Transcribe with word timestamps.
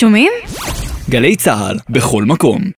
שומעים? 0.00 0.32
גלי 1.10 1.36
צה"ל, 1.36 1.76
בכל 1.90 2.24
מקום. 2.24 2.77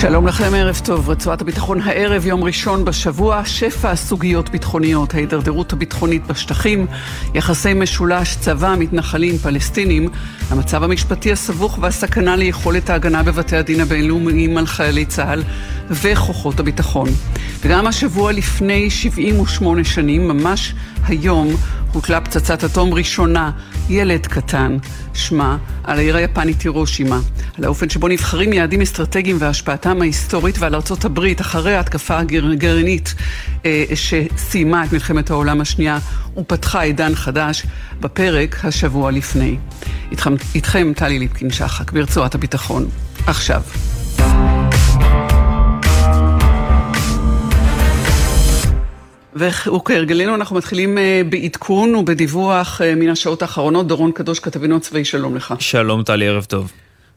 שלום 0.00 0.26
לכם, 0.26 0.54
ערב 0.54 0.80
טוב. 0.84 1.10
רצועת 1.10 1.40
הביטחון 1.40 1.80
הערב, 1.80 2.26
יום 2.26 2.44
ראשון 2.44 2.84
בשבוע, 2.84 3.42
שפע 3.44 3.96
סוגיות 3.96 4.50
ביטחוניות, 4.50 5.14
ההידרדרות 5.14 5.72
הביטחונית 5.72 6.26
בשטחים, 6.26 6.86
יחסי 7.34 7.74
משולש, 7.74 8.36
צבא, 8.36 8.74
מתנחלים, 8.78 9.38
פלסטינים, 9.38 10.08
המצב 10.50 10.82
המשפטי 10.82 11.32
הסבוך 11.32 11.78
והסכנה 11.82 12.36
ליכולת 12.36 12.90
ההגנה 12.90 13.22
בבתי 13.22 13.56
הדין 13.56 13.80
הבינלאומיים 13.80 14.56
על 14.56 14.66
חיילי 14.66 15.04
צה"ל 15.04 15.42
וכוחות 15.90 16.60
הביטחון. 16.60 17.08
וגם 17.60 17.86
השבוע 17.86 18.32
לפני 18.32 18.90
78 18.90 19.84
שנים, 19.84 20.28
ממש 20.28 20.74
היום, 21.06 21.56
הוטלה 21.92 22.20
פצצת 22.20 22.64
אטום 22.64 22.94
ראשונה, 22.94 23.50
ילד 23.88 24.26
קטן, 24.26 24.76
שמה, 25.14 25.56
על 25.84 25.98
העיר 25.98 26.16
היפנית 26.16 26.62
הירושימה, 26.62 27.20
על 27.58 27.64
האופן 27.64 27.88
שבו 27.88 28.08
נבחרים 28.08 28.52
יעדים 28.52 28.82
אסטרטגיים 28.82 29.36
והשפעתם 29.40 30.00
ההיסטורית 30.00 30.58
ועל 30.58 30.74
ארצות 30.74 31.04
הברית 31.04 31.40
אחרי 31.40 31.74
ההתקפה 31.74 32.18
הגרעינית 32.18 33.14
אה, 33.66 33.84
שסיימה 33.94 34.84
את 34.84 34.92
מלחמת 34.92 35.30
העולם 35.30 35.60
השנייה 35.60 35.98
ופתחה 36.36 36.80
עידן 36.80 37.14
חדש 37.14 37.66
בפרק 38.00 38.64
השבוע 38.64 39.10
לפני. 39.10 39.56
איתכם, 40.10 40.34
איתכם 40.54 40.92
טלי 40.96 41.18
ליפקין 41.18 41.50
שחק 41.50 41.92
ברצועת 41.92 42.34
הביטחון. 42.34 42.88
עכשיו. 43.26 43.62
וכהרגלנו 49.36 50.34
אנחנו 50.34 50.56
מתחילים 50.56 50.98
אה, 50.98 51.22
בעדכון 51.28 51.94
ובדיווח 51.94 52.80
אה, 52.82 52.94
מן 52.94 53.08
השעות 53.08 53.42
האחרונות. 53.42 53.86
דורון 53.86 54.12
קדוש, 54.12 54.40
כתבינו 54.40 54.76
הצבאי, 54.76 55.04
שלום 55.04 55.36
לך. 55.36 55.54
שלום 55.58 56.02
טלי, 56.02 56.28
ערב 56.28 56.44
טוב. 56.44 56.72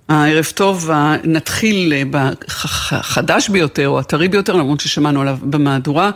הערב 0.09 0.45
טוב, 0.56 0.89
נתחיל 1.23 1.94
אה, 1.94 2.03
בחדש 2.11 3.50
ביותר, 3.50 3.89
או 3.89 4.00
הטרי 4.00 4.28
ביותר, 4.28 4.53
למרות 4.53 4.80
ששמענו 4.80 5.22
עליו 5.22 5.38
במהדורה. 5.42 6.11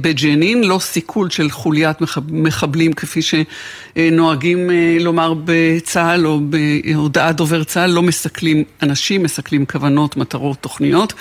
בג'נין, 0.00 0.64
לא 0.64 0.78
סיכול 0.78 1.30
של 1.30 1.50
חוליית 1.50 1.96
מחבלים 2.28 2.92
כפי 2.92 3.20
שנוהגים 3.22 4.70
לומר 5.00 5.34
בצה"ל 5.44 6.26
או 6.26 6.40
בהודעת 6.84 7.36
דובר 7.36 7.64
צה"ל, 7.64 7.90
לא 7.90 8.02
מסכלים 8.02 8.64
אנשים, 8.82 9.22
מסכלים 9.22 9.66
כוונות, 9.66 10.16
מטרות, 10.16 10.56
תוכניות, 10.60 11.12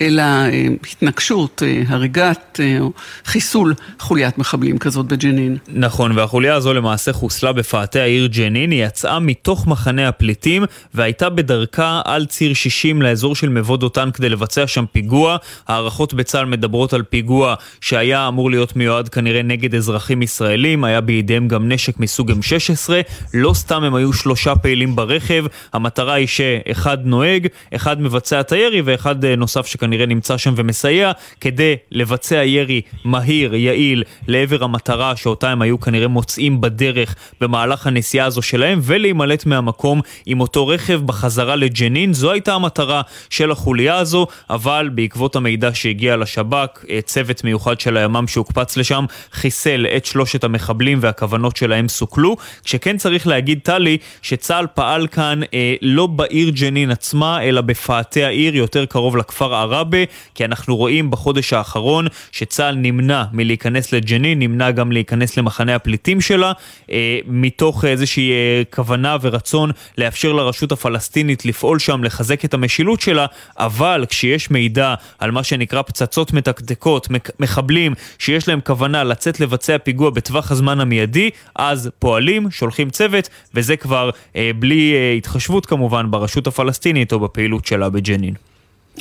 אלא 0.00 0.22
אה, 0.22 0.66
התנגשות, 0.92 1.62
אה, 1.66 1.82
הריגת 1.88 2.60
אה, 2.62 2.78
חיסול 3.24 3.74
חוליית 3.98 4.38
מחבלים 4.38 4.78
כזאת 4.78 5.06
בג'נין. 5.06 5.56
נכון, 5.68 6.18
והחוליה 6.18 6.54
הזו 6.54 6.74
למעשה 6.74 7.12
חוסלה 7.12 7.52
בפאתי 7.52 8.00
העיר 8.00 8.26
ג'נין, 8.26 8.70
היא 8.70 8.84
יצאה 8.86 9.18
מתוך 9.18 9.66
מחנה 9.66 10.08
הפליטים 10.08 10.64
והייתה 10.94 11.28
בדרכה 11.28 12.00
על 12.04 12.26
ציר 12.26 12.54
60 12.54 13.02
לאזור 13.02 13.34
של 13.34 13.48
מבוא 13.48 13.76
דותן 13.76 14.10
כדי 14.10 14.28
לבצע 14.28 14.66
שם 14.66 14.84
פיגוע. 14.92 15.36
הערכות 15.68 16.14
בצה"ל 16.14 16.44
מדברות 16.44 16.92
על 16.92 17.02
פיגוע 17.02 17.54
שהיה 17.80 18.28
אמור 18.28 18.50
להיות 18.50 18.76
מיועד 18.76 19.08
כנראה 19.08 19.42
נגד 19.42 19.74
אזרחים 19.74 20.22
ישראלים, 20.22 20.84
היה 20.84 21.00
בידיהם 21.00 21.48
גם 21.48 21.72
נשק 21.72 22.00
מסוג 22.00 22.30
M16, 22.30 22.90
לא 23.34 23.54
סתם 23.54 23.84
הם 23.84 23.94
היו 23.94 24.12
שלושה 24.12 24.54
פעילים 24.56 24.96
ברכב, 24.96 25.44
המטרה 25.72 26.14
היא 26.14 26.26
שאחד 26.26 26.98
נוהג, 27.04 27.46
אחד 27.74 28.02
מבצע 28.02 28.40
את 28.40 28.52
הירי 28.52 28.82
ואחד 28.84 29.24
נוסף 29.24 29.66
שכנראה 29.66 30.00
כנראה 30.00 30.14
נמצא 30.14 30.36
שם 30.36 30.54
ומסייע 30.56 31.12
כדי 31.40 31.76
לבצע 31.90 32.44
ירי 32.44 32.80
מהיר, 33.04 33.54
יעיל, 33.54 34.02
לעבר 34.28 34.64
המטרה 34.64 35.16
שאותה 35.16 35.50
הם 35.50 35.62
היו 35.62 35.80
כנראה 35.80 36.08
מוצאים 36.08 36.60
בדרך 36.60 37.14
במהלך 37.40 37.86
הנסיעה 37.86 38.26
הזו 38.26 38.42
שלהם 38.42 38.78
ולהימלט 38.82 39.46
מהמקום 39.46 40.00
עם 40.26 40.40
אותו 40.40 40.66
רכב 40.66 41.00
בחזרה 41.06 41.56
לג'נין. 41.56 42.12
זו 42.12 42.30
הייתה 42.30 42.54
המטרה 42.54 43.02
של 43.30 43.50
החוליה 43.50 43.96
הזו, 43.96 44.26
אבל 44.50 44.90
בעקבות 44.94 45.36
המידע 45.36 45.70
שהגיע 45.74 46.16
לשב"כ, 46.16 46.84
אה, 46.90 47.00
צוות 47.04 47.44
מיוחד 47.44 47.59
של 47.80 47.96
הימ"מ 47.96 48.26
שהוקפץ 48.28 48.76
לשם 48.76 49.04
חיסל 49.32 49.86
את 49.96 50.04
שלושת 50.04 50.44
המחבלים 50.44 50.98
והכוונות 51.00 51.56
שלהם 51.56 51.88
סוכלו. 51.88 52.36
כשכן 52.64 52.96
צריך 52.96 53.26
להגיד, 53.26 53.60
טלי, 53.62 53.98
שצה"ל 54.22 54.66
פעל 54.74 55.06
כאן 55.06 55.40
אה, 55.54 55.74
לא 55.82 56.06
בעיר 56.06 56.50
ג'נין 56.50 56.90
עצמה, 56.90 57.42
אלא 57.42 57.60
בפאתי 57.60 58.24
העיר, 58.24 58.56
יותר 58.56 58.86
קרוב 58.86 59.16
לכפר. 59.16 59.50
עראבה, 59.54 59.98
כי 60.34 60.44
אנחנו 60.44 60.76
רואים 60.76 61.10
בחודש 61.10 61.52
האחרון 61.52 62.06
שצה"ל 62.32 62.74
נמנע 62.74 63.24
מלהיכנס 63.32 63.92
לג'נין, 63.92 64.38
נמנע 64.38 64.70
גם 64.70 64.92
להיכנס 64.92 65.36
למחנה 65.36 65.74
הפליטים 65.74 66.20
שלה, 66.20 66.52
אה, 66.90 67.18
מתוך 67.26 67.84
איזושהי 67.84 68.30
אה, 68.30 68.62
כוונה 68.70 69.16
ורצון 69.20 69.70
לאפשר 69.98 70.32
לרשות 70.32 70.72
הפלסטינית 70.72 71.44
לפעול 71.44 71.78
שם, 71.78 72.04
לחזק 72.04 72.44
את 72.44 72.54
המשילות 72.54 73.00
שלה, 73.00 73.26
אבל 73.58 74.04
כשיש 74.08 74.50
מידע 74.50 74.94
על 75.18 75.30
מה 75.30 75.42
שנקרא 75.42 75.82
פצצות 75.82 76.32
מתקתקות, 76.32 77.08
מחבלים 77.50 77.94
שיש 78.18 78.48
להם 78.48 78.60
כוונה 78.60 79.04
לצאת 79.04 79.40
לבצע 79.40 79.78
פיגוע 79.78 80.10
בטווח 80.10 80.50
הזמן 80.50 80.80
המיידי, 80.80 81.30
אז 81.56 81.90
פועלים, 81.98 82.50
שולחים 82.50 82.90
צוות, 82.90 83.28
וזה 83.54 83.76
כבר 83.76 84.10
אה, 84.36 84.50
בלי 84.58 84.94
אה, 84.94 85.12
התחשבות 85.12 85.66
כמובן 85.66 86.10
ברשות 86.10 86.46
הפלסטינית 86.46 87.12
או 87.12 87.20
בפעילות 87.20 87.66
שלה 87.66 87.88
בג'נין. 87.90 88.49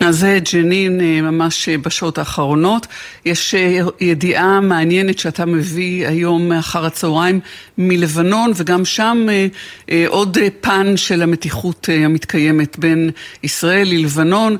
אז 0.02 0.20
זה 0.20 0.40
ג'נין 0.54 1.02
אה, 1.02 1.22
ממש 1.22 1.70
אה, 1.70 1.78
בשעות 1.78 2.18
האחרונות. 2.18 2.88
יש 3.26 3.56
אה, 3.56 3.80
ידיעה 4.02 4.62
מעניינת 4.62 5.20
שאתה 5.20 5.46
מביא 5.46 6.08
היום 6.08 6.52
אחר 6.52 6.86
הצהריים 6.86 7.40
מלבנון, 7.78 8.52
וגם 8.56 8.86
שם 8.86 9.28
עוד 10.08 10.38
פן 10.62 10.98
של 10.98 11.22
המתיחות 11.22 11.90
המתקיימת 12.06 12.80
בין 12.80 13.10
ישראל 13.44 13.88
ללבנון, 13.88 14.58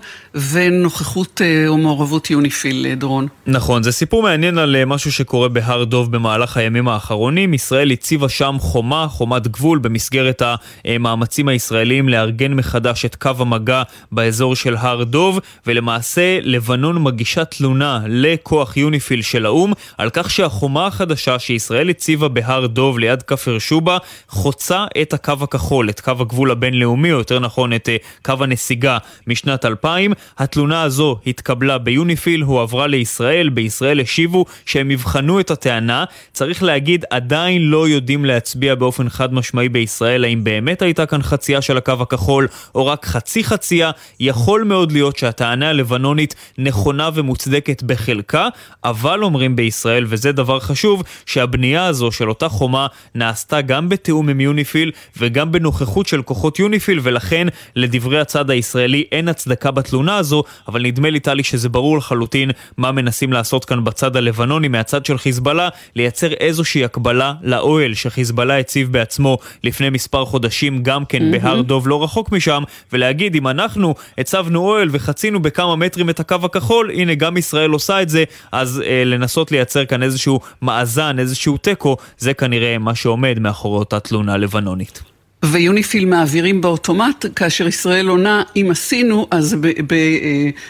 ונוכחות 0.52 1.42
או 1.68 1.78
מעורבות 1.78 2.30
יוניפיל, 2.30 2.94
דורון. 2.98 3.28
נכון, 3.48 3.84
זה 3.84 3.92
סיפור 3.92 4.24
מעניין 4.24 4.58
על 4.58 4.86
משהו 4.86 5.12
שקורה 5.12 5.50
בהר 5.50 5.84
דוב 5.84 6.12
במהלך 6.12 6.58
הימים 6.58 6.88
האחרונים. 6.88 7.54
ישראל 7.54 7.92
הציבה 7.92 8.30
שם 8.30 8.56
חומה, 8.60 9.08
חומת 9.10 9.48
גבול, 9.48 9.80
במסגרת 9.80 10.42
המאמצים 10.86 11.48
הישראליים 11.48 12.10
לארגן 12.10 12.54
מחדש 12.54 13.06
את 13.06 13.16
קו 13.16 13.32
המגע 13.40 13.84
באזור 14.12 14.56
של 14.56 14.76
הר 14.76 15.04
דוב. 15.04 15.19
דוב, 15.20 15.40
ולמעשה 15.68 16.40
לבנון 16.42 17.04
מגישה 17.04 17.46
תלונה 17.46 18.00
לכוח 18.08 18.78
יוניפיל 18.78 19.22
של 19.22 19.46
האו"ם 19.46 19.74
על 19.98 20.10
כך 20.10 20.32
שהחומה 20.32 20.88
החדשה 20.88 21.40
שישראל 21.40 21.90
הציבה 21.90 22.28
בהר 22.28 22.68
דוב 22.68 23.00
ליד 23.00 23.22
כפר 23.22 23.60
שובה 23.60 23.98
חוצה 24.30 24.86
את 25.02 25.14
הקו 25.14 25.34
הכחול, 25.42 25.90
את 25.90 26.00
קו 26.00 26.12
הגבול 26.20 26.52
הבינלאומי, 26.52 27.12
או 27.12 27.18
יותר 27.18 27.40
נכון 27.40 27.74
את 27.74 27.90
אה, 27.90 27.98
קו 28.26 28.34
הנסיגה 28.40 28.98
משנת 29.28 29.66
2000. 29.66 30.14
התלונה 30.38 30.82
הזו 30.82 31.18
התקבלה 31.28 31.78
ביוניפיל, 31.78 32.42
הועברה 32.42 32.88
לישראל, 32.88 33.50
בישראל 33.50 34.00
השיבו 34.00 34.46
שהם 34.66 34.92
יבחנו 34.92 35.40
את 35.40 35.52
הטענה. 35.52 36.06
צריך 36.34 36.64
להגיד, 36.64 37.06
עדיין 37.10 37.62
לא 37.62 37.88
יודעים 37.88 38.26
להצביע 38.26 38.76
באופן 38.76 39.10
חד 39.10 39.34
משמעי 39.34 39.70
בישראל 39.70 40.24
האם 40.24 40.44
באמת 40.44 40.82
הייתה 40.82 41.06
כאן 41.06 41.22
חצייה 41.22 41.62
של 41.62 41.78
הקו 41.78 41.94
הכחול, 42.00 42.48
או 42.76 42.86
רק 42.86 43.06
חצי 43.06 43.44
חצייה. 43.44 43.92
יכול 44.20 44.64
מאוד 44.64 44.92
להיות 44.92 45.09
שהטענה 45.18 45.70
הלבנונית 45.70 46.36
נכונה 46.58 47.10
ומוצדקת 47.14 47.84
בחלקה, 47.84 48.48
אבל 48.84 49.24
אומרים 49.24 49.56
בישראל, 49.56 50.06
וזה 50.08 50.32
דבר 50.32 50.60
חשוב, 50.60 51.04
שהבנייה 51.26 51.86
הזו 51.86 52.12
של 52.12 52.30
אותה 52.30 52.50
חומה 52.50 52.88
נעשתה 53.16 53.62
גם 53.62 53.90
בתיאום 53.90 54.30
עם 54.30 54.40
יוניפיל 54.40 54.92
וגם 55.18 55.52
בנוכחות 55.52 56.08
של 56.08 56.22
כוחות 56.22 56.60
יוניפיל, 56.60 57.00
ולכן 57.04 57.48
לדברי 57.76 58.20
הצד 58.20 58.50
הישראלי 58.50 59.04
אין 59.12 59.28
הצדקה 59.28 59.72
בתלונה 59.72 60.18
הזו, 60.18 60.44
אבל 60.68 60.82
נדמה 60.82 61.10
לי 61.10 61.20
טלי 61.20 61.44
שזה 61.44 61.70
ברור 61.70 61.98
לחלוטין 61.98 62.52
מה 62.78 62.92
מנסים 62.92 63.34
לעשות 63.34 63.66
כאן 63.66 63.84
בצד 63.84 64.16
הלבנוני 64.16 64.68
מהצד 64.68 65.06
של 65.06 65.18
חיזבאללה, 65.18 65.70
לייצר 65.96 66.34
איזושהי 66.34 66.86
הקבלה 66.86 67.34
לאוהל 67.42 67.94
שחיזבאללה 67.94 68.60
הציב 68.60 68.92
בעצמו 68.92 69.38
לפני 69.64 69.90
מספר 69.90 70.26
חודשים 70.26 70.84
גם 70.84 71.06
כן 71.06 71.34
mm-hmm. 71.34 71.40
בהר 71.44 71.62
דוב 71.62 71.88
לא 71.88 72.04
רחוק 72.04 72.32
משם, 72.32 72.64
ולהגיד 72.94 73.36
אם 73.36 73.48
אנחנו 73.48 73.96
הצבנו 74.18 74.60
אוהל 74.60 74.90
וחצינו 75.00 75.40
בכמה 75.40 75.76
מטרים 75.76 76.10
את 76.10 76.20
הקו 76.20 76.36
הכחול, 76.44 76.92
הנה 76.92 77.16
גם 77.16 77.38
ישראל 77.38 77.70
עושה 77.70 78.02
את 78.02 78.10
זה, 78.10 78.24
אז 78.52 78.84
אה, 78.86 79.04
לנסות 79.06 79.52
לייצר 79.52 79.86
כאן 79.86 80.04
איזשהו 80.04 80.40
מאזן, 80.62 81.20
איזשהו 81.20 81.58
תיקו, 81.58 81.98
זה 82.18 82.34
כנראה 82.34 82.78
מה 82.78 82.96
שעומד 82.96 83.40
מאחורי 83.40 83.80
אותה 83.80 84.00
תלונה 84.00 84.38
לבנונית. 84.38 85.02
ויוניפיל 85.46 86.06
מעבירים 86.06 86.62
באוטומט, 86.62 87.26
כאשר 87.36 87.68
ישראל 87.68 88.08
עונה, 88.08 88.44
אם 88.56 88.68
עשינו, 88.72 89.28
אז 89.32 89.58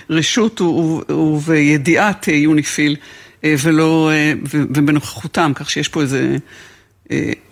ברשות 0.10 0.62
ובידיעת 1.10 2.28
יוניפיל, 2.28 2.96
אה, 3.44 3.56
ולא, 3.64 4.12
אה, 4.14 4.34
ובנוכחותם, 4.54 5.52
כך 5.56 5.70
שיש 5.70 5.88
פה 5.88 6.02
איזה 6.02 6.30
אה, 6.32 6.38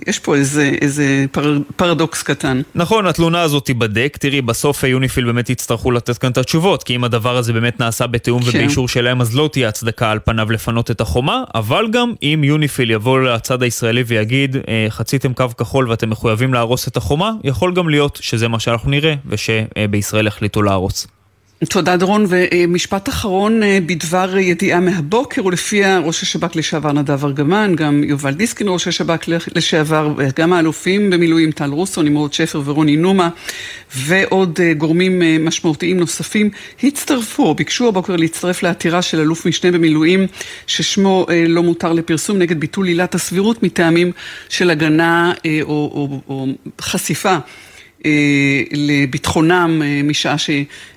יש 0.08 0.20
פה 0.20 0.36
איזה, 0.36 0.72
איזה 0.82 1.26
פר, 1.32 1.58
פרדוקס 1.76 2.24
קטן. 2.24 2.62
נכון, 2.76 3.06
התלונה 3.06 3.42
הזאת 3.42 3.66
תיבדק. 3.66 4.18
תראי, 4.20 4.42
בסוף 4.42 4.84
יוניפיל 4.84 5.26
באמת 5.26 5.50
יצטרכו 5.50 5.92
לתת 5.92 6.18
כאן 6.18 6.32
את 6.32 6.38
התשובות, 6.38 6.84
כי 6.84 6.96
אם 6.96 7.04
הדבר 7.04 7.38
הזה 7.38 7.54
באמת 7.54 7.80
נעשה 7.80 8.08
בתיאום 8.08 8.44
כן. 8.44 8.50
ובאישור 8.50 8.88
שלהם, 8.88 9.22
אז 9.22 9.36
לא 9.36 9.50
תהיה 9.52 9.70
הצדקה 9.70 10.12
על 10.12 10.20
פניו 10.26 10.52
לפנות 10.52 10.92
את 10.92 11.02
החומה, 11.02 11.44
אבל 11.56 11.86
גם 11.92 12.14
אם 12.24 12.42
יוניפיל 12.44 12.92
יבוא 12.92 13.20
לצד 13.20 13.64
הישראלי 13.64 14.04
ויגיד, 14.08 14.56
אה, 14.68 14.86
חציתם 14.90 15.34
קו 15.34 15.46
כחול 15.58 15.90
ואתם 15.90 16.10
מחויבים 16.10 16.54
להרוס 16.54 16.88
את 16.88 16.98
החומה, 16.98 17.32
יכול 17.44 17.74
גם 17.74 17.90
להיות 17.90 18.20
שזה 18.22 18.48
מה 18.48 18.60
שאנחנו 18.60 18.92
נראה, 18.92 19.14
ושבישראל 19.26 20.28
יחליטו 20.28 20.62
להרוס. 20.62 21.08
תודה 21.66 21.98
דורון, 21.98 22.26
ומשפט 22.30 23.10
אחרון 23.10 23.64
אה, 23.64 23.80
בדבר 23.86 24.38
ידיעה 24.38 24.80
מהבוקר, 24.80 25.46
ולפיה 25.46 26.00
ראש 26.00 26.24
השב"כ 26.24 26.56
לשעבר 26.56 26.92
נדב 26.92 27.26
ארגמן, 27.26 27.76
גם 27.76 28.04
יובל 28.04 28.34
דיסקין 28.34 28.68
ראש 28.70 28.88
השב"כ 28.88 29.28
לשעבר, 29.56 30.14
גם 30.36 30.54
האלופים 30.54 31.10
במילואים 31.10 31.52
טל 31.52 31.70
רוסו, 31.70 32.02
נמרוד 32.02 32.34
שפר 32.34 32.62
ורוני 32.66 32.98
נומה, 32.98 33.30
ועוד 33.96 34.60
אה, 34.62 34.74
גורמים 34.74 35.22
אה, 35.22 35.38
משמעותיים 35.40 36.00
נוספים, 36.00 36.50
הצטרפו, 36.84 37.56
ביקשו 37.56 37.88
הבוקר 37.88 38.16
להצטרף 38.16 38.64
לעתירה 38.64 39.02
של 39.02 39.20
אלוף 39.20 39.46
משנה 39.46 39.72
במילואים, 39.72 40.28
ששמו 40.68 41.26
לא 41.48 41.64
מותר 41.64 41.94
לפרסום 41.94 42.38
נגד 42.38 42.60
ביטול 42.60 42.88
עילת 42.88 43.16
הסבירות 43.16 43.64
מטעמים 43.64 44.12
של 44.50 44.70
הגנה 44.70 45.34
או, 45.64 45.68
או, 45.70 46.22
או 46.30 46.48
חשיפה. 46.82 47.38
לביטחונם 48.74 49.82
משעה 50.04 50.38
ש... 50.38 50.50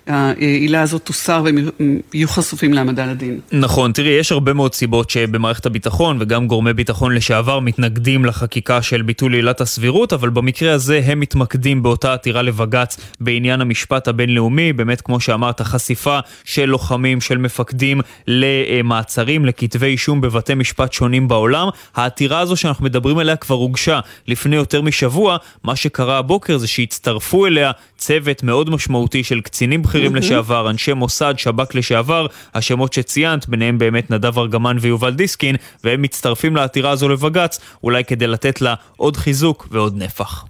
העילה 0.06 0.82
הזאת 0.82 1.02
תוסר 1.02 1.42
והם 1.44 1.68
יהיו 2.14 2.28
חשופים 2.28 2.72
להעמדה 2.72 3.06
לדין. 3.06 3.40
נכון, 3.52 3.92
תראי, 3.92 4.10
יש 4.10 4.32
הרבה 4.32 4.52
מאוד 4.52 4.74
סיבות 4.74 5.10
שבמערכת 5.10 5.66
הביטחון 5.66 6.16
וגם 6.20 6.46
גורמי 6.46 6.72
ביטחון 6.72 7.14
לשעבר 7.14 7.60
מתנגדים 7.60 8.24
לחקיקה 8.24 8.82
של 8.82 9.02
ביטול 9.02 9.34
עילת 9.34 9.60
הסבירות, 9.60 10.12
אבל 10.12 10.30
במקרה 10.30 10.72
הזה 10.72 11.00
הם 11.04 11.20
מתמקדים 11.20 11.82
באותה 11.82 12.12
עתירה 12.12 12.42
לבג"ץ 12.42 12.96
בעניין 13.20 13.60
המשפט 13.60 14.08
הבינלאומי, 14.08 14.72
באמת 14.72 15.00
כמו 15.00 15.20
שאמרת, 15.20 15.60
חשיפה 15.60 16.18
של 16.44 16.64
לוחמים, 16.64 17.20
של 17.20 17.38
מפקדים 17.38 18.00
למעצרים, 18.26 19.46
לכתבי 19.46 19.86
אישום 19.86 20.20
בבתי 20.20 20.54
משפט 20.54 20.92
שונים 20.92 21.28
בעולם. 21.28 21.68
העתירה 21.94 22.40
הזו 22.40 22.56
שאנחנו 22.56 22.84
מדברים 22.84 23.18
עליה 23.18 23.36
כבר 23.36 23.56
הוגשה 23.56 24.00
לפני 24.26 24.56
יותר 24.56 24.82
משבוע, 24.82 25.36
מה 25.64 25.76
שקרה 25.76 26.18
הבוקר 26.18 26.58
זה 26.58 26.66
שהצטרפו 26.90 27.46
אליה 27.46 27.70
צוות 27.98 28.42
מאוד 28.42 28.70
משמעותי 28.70 29.24
של 29.24 29.40
קצינים 29.40 29.82
בכירים. 29.82 30.16
לשעבר, 30.16 30.70
אנשי 30.70 30.92
מוסד, 30.92 31.34
שב"כ 31.36 31.74
לשעבר, 31.74 32.26
השמות 32.54 32.92
שציינת, 32.92 33.48
ביניהם 33.48 33.78
באמת 33.78 34.10
נדב 34.10 34.38
ארגמן 34.38 34.76
ויובל 34.80 35.14
דיסקין, 35.14 35.56
והם 35.84 36.02
מצטרפים 36.02 36.56
לעתירה 36.56 36.90
הזו 36.90 37.08
לבג"ץ, 37.08 37.60
אולי 37.84 38.04
כדי 38.04 38.26
לתת 38.26 38.60
לה 38.60 38.74
עוד 38.96 39.16
חיזוק 39.16 39.68
ועוד 39.70 39.96
נפח. 39.96 40.44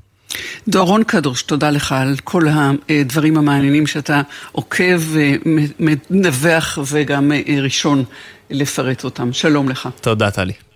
דורון 0.69 1.05
קדוש, 1.05 1.43
תודה 1.43 1.71
לך 1.71 1.93
על 1.93 2.17
כל 2.25 2.43
הדברים 2.89 3.37
המעניינים 3.37 3.87
שאתה 3.87 4.23
עוקב, 4.53 5.01
מדווח 6.11 6.79
וגם 6.87 7.33
ראשון 7.63 8.05
לפרט 8.51 9.05
אותם. 9.05 9.33
שלום 9.33 9.69
לך. 9.69 9.89
תודה, 10.01 10.31
טלי. 10.31 10.69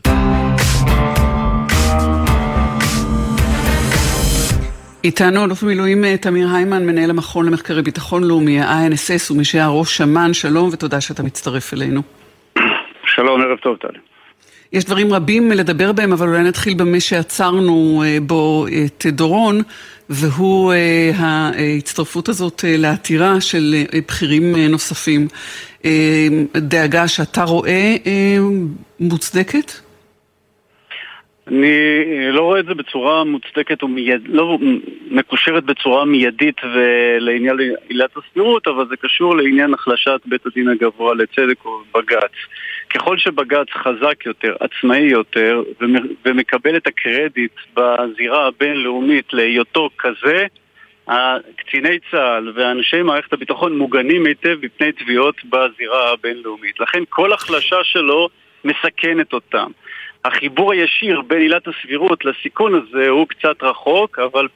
איתנו 5.04 5.44
אלוף 5.44 5.62
מילואים 5.62 6.04
אה, 6.04 6.16
תמיר 6.16 6.48
היימן, 6.54 6.86
מנהל 6.86 7.10
המכון 7.10 7.46
למחקרי 7.46 7.82
ביטחון 7.82 8.24
לאומי, 8.24 8.60
ה-INSS, 8.60 9.32
ומי 9.32 9.44
שהיה 9.44 9.68
ראש 9.68 10.00
אמ"ן, 10.00 10.34
שלום 10.34 10.68
ותודה 10.72 11.00
שאתה 11.00 11.22
מצטרף 11.22 11.74
אלינו. 11.74 12.02
שלום, 13.06 13.40
ערב 13.40 13.58
טוב, 13.58 13.76
טלי. 13.76 13.98
יש 14.72 14.84
דברים 14.84 15.12
רבים 15.12 15.52
לדבר 15.52 15.92
בהם, 15.92 16.12
אבל 16.12 16.28
אולי 16.28 16.42
נתחיל 16.42 16.74
במה 16.74 17.00
שעצרנו 17.00 18.02
אה, 18.06 18.18
בו 18.22 18.66
את 18.66 19.06
דורון, 19.06 19.60
והוא 20.10 20.72
אה, 20.72 21.10
ההצטרפות 21.16 22.28
הזאת 22.28 22.64
לעתירה 22.68 23.40
של 23.40 23.74
בכירים 24.08 24.56
נוספים. 24.56 25.28
דאגה 26.56 27.08
שאתה 27.08 27.44
רואה 27.44 27.96
מוצדקת? 29.00 29.83
אני 31.48 31.66
אה, 31.66 32.30
לא 32.30 32.40
רואה 32.40 32.60
את 32.60 32.66
זה 32.66 32.74
בצורה 32.74 33.24
מוצדקת 33.24 33.82
ומייד, 33.82 34.22
לא 34.28 34.58
מקושרת 35.10 35.64
בצורה 35.64 36.04
מיידית 36.04 36.56
לעניין 37.18 37.56
עילת 37.88 38.10
הסבירות, 38.16 38.68
אבל 38.68 38.88
זה 38.88 38.96
קשור 38.96 39.36
לעניין 39.36 39.74
החלשת 39.74 40.20
בית 40.26 40.46
הדין 40.46 40.68
הגבוה 40.68 41.14
לצדק 41.14 41.64
או 41.64 41.80
בג"ץ. 41.94 42.32
ככל 42.90 43.18
שבג"ץ 43.18 43.68
חזק 43.70 44.26
יותר, 44.26 44.56
עצמאי 44.60 45.02
יותר, 45.02 45.62
ומקבל 46.24 46.76
את 46.76 46.86
הקרדיט 46.86 47.52
בזירה 47.74 48.46
הבינלאומית 48.46 49.32
להיותו 49.32 49.90
כזה, 49.98 50.46
קציני 51.56 51.98
צה"ל 52.10 52.52
ואנשי 52.54 53.02
מערכת 53.02 53.32
הביטחון 53.32 53.78
מוגנים 53.78 54.26
היטב 54.26 54.56
מפני 54.62 54.92
תביעות 54.92 55.44
בזירה 55.44 56.12
הבינלאומית. 56.12 56.80
לכן 56.80 57.02
כל 57.08 57.32
החלשה 57.32 57.84
שלו 57.84 58.28
מסכנת 58.64 59.32
אותם. 59.32 59.70
החיבור 60.24 60.72
הישיר 60.72 61.20
בין 61.20 61.38
עילת 61.38 61.68
הסבירות 61.68 62.24
לסיכון 62.24 62.74
הזה 62.74 63.08
הוא 63.08 63.28
קצת 63.28 63.62
רחוק, 63.62 64.18
אבל 64.18 64.48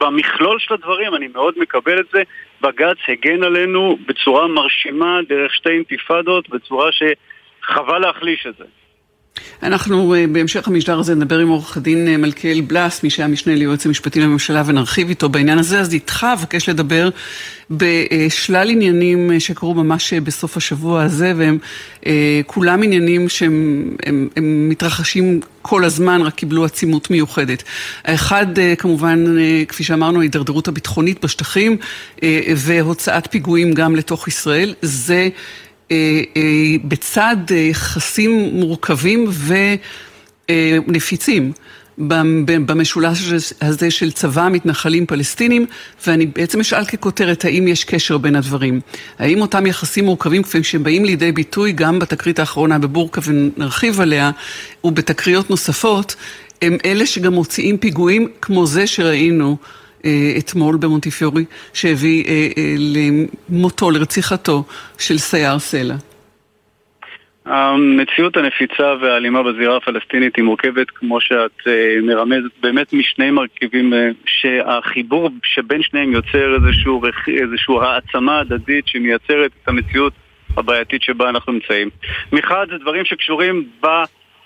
במכלול 0.00 0.58
של 0.58 0.74
הדברים 0.74 1.14
אני 1.14 1.28
מאוד 1.28 1.54
מקבל 1.58 2.00
את 2.00 2.06
זה. 2.12 2.22
בג"ץ 2.60 2.98
הגן 3.08 3.42
עלינו 3.42 3.98
בצורה 4.06 4.46
מרשימה 4.46 5.20
דרך 5.28 5.54
שתי 5.54 5.70
אינתיפאדות, 5.70 6.48
בצורה 6.48 6.90
שחבל 6.92 7.98
להחליש 7.98 8.46
את 8.46 8.56
זה. 8.56 8.64
אנחנו 9.62 10.14
אה, 10.14 10.24
בהמשך 10.32 10.68
המשדר 10.68 10.98
הזה 10.98 11.14
נדבר 11.14 11.38
עם 11.38 11.48
עורך 11.48 11.76
הדין 11.76 12.08
אה, 12.08 12.16
מלכיאל 12.16 12.60
בלס, 12.60 13.02
מי 13.02 13.10
שהיה 13.10 13.28
משנה 13.28 13.54
ליועץ 13.54 13.86
המשפטי 13.86 14.20
לממשלה, 14.20 14.62
ונרחיב 14.66 15.08
איתו 15.08 15.28
בעניין 15.28 15.58
הזה. 15.58 15.80
אז 15.80 15.94
איתך 15.94 16.26
אבקש 16.32 16.68
לדבר 16.68 17.08
בשלל 17.70 18.70
עניינים 18.70 19.32
אה, 19.32 19.40
שקרו 19.40 19.74
ממש 19.74 20.12
בסוף 20.12 20.56
השבוע 20.56 21.02
הזה, 21.02 21.32
והם 21.36 21.58
כולם 22.46 22.82
עניינים 22.82 23.28
שהם 23.28 23.88
הם, 24.06 24.28
הם 24.36 24.68
מתרחשים 24.68 25.40
כל 25.62 25.84
הזמן, 25.84 26.20
רק 26.22 26.34
קיבלו 26.34 26.64
עצימות 26.64 27.10
מיוחדת. 27.10 27.62
האחד, 28.04 28.46
כמובן, 28.78 29.24
כפי 29.68 29.84
שאמרנו, 29.84 30.20
ההידרדרות 30.20 30.68
הביטחונית 30.68 31.24
בשטחים 31.24 31.76
והוצאת 32.56 33.26
פיגועים 33.30 33.72
גם 33.72 33.96
לתוך 33.96 34.28
ישראל. 34.28 34.74
זה... 34.82 35.28
אה, 35.92 36.22
אה, 36.36 36.42
בצד 36.84 37.36
אה, 37.50 37.56
יחסים 37.56 38.50
מורכבים 38.52 39.30
ונפיצים. 40.50 41.52
במשולש 42.66 43.32
הזה 43.60 43.90
של 43.90 44.12
צבא 44.12 44.48
מתנחלים 44.52 45.06
פלסטינים, 45.06 45.66
ואני 46.06 46.26
בעצם 46.26 46.60
אשאל 46.60 46.84
ככותרת, 46.84 47.44
האם 47.44 47.68
יש 47.68 47.84
קשר 47.84 48.18
בין 48.18 48.36
הדברים? 48.36 48.80
האם 49.18 49.40
אותם 49.40 49.66
יחסים 49.66 50.04
מורכבים 50.04 50.42
כפי 50.42 50.64
שהם 50.64 50.82
באים 50.82 51.04
לידי 51.04 51.32
ביטוי 51.32 51.72
גם 51.72 51.98
בתקרית 51.98 52.38
האחרונה 52.38 52.78
בבורקה 52.78 53.20
ונרחיב 53.24 54.00
עליה, 54.00 54.30
ובתקריות 54.84 55.50
נוספות, 55.50 56.16
הם 56.62 56.76
אלה 56.84 57.06
שגם 57.06 57.32
מוציאים 57.32 57.78
פיגועים 57.78 58.28
כמו 58.42 58.66
זה 58.66 58.86
שראינו 58.86 59.56
אתמול 60.38 60.76
במונטיפיורי, 60.76 61.44
שהביא 61.74 62.24
אה, 62.24 62.48
אה, 62.58 62.74
למותו, 63.48 63.90
לרציחתו 63.90 64.64
של 64.98 65.18
סייר 65.18 65.58
סלע? 65.58 65.94
המציאות 67.46 68.36
הנפיצה 68.36 68.94
והאלימה 69.00 69.42
בזירה 69.42 69.76
הפלסטינית 69.76 70.36
היא 70.36 70.44
מורכבת, 70.44 70.90
כמו 70.90 71.20
שאת 71.20 71.68
מרמזת, 72.02 72.50
באמת 72.62 72.92
משני 72.92 73.30
מרכיבים 73.30 73.92
שהחיבור 74.26 75.30
שבין 75.42 75.82
שניהם 75.82 76.12
יוצר 76.12 76.54
איזשהו, 76.54 77.02
איזשהו 77.42 77.82
העצמה 77.82 78.38
הדדית 78.38 78.86
שמייצרת 78.86 79.50
את 79.62 79.68
המציאות 79.68 80.12
הבעייתית 80.56 81.02
שבה 81.02 81.28
אנחנו 81.28 81.52
נמצאים. 81.52 81.90
מחד 82.32 82.66
זה 82.70 82.78
דברים 82.78 83.04
שקשורים 83.04 83.64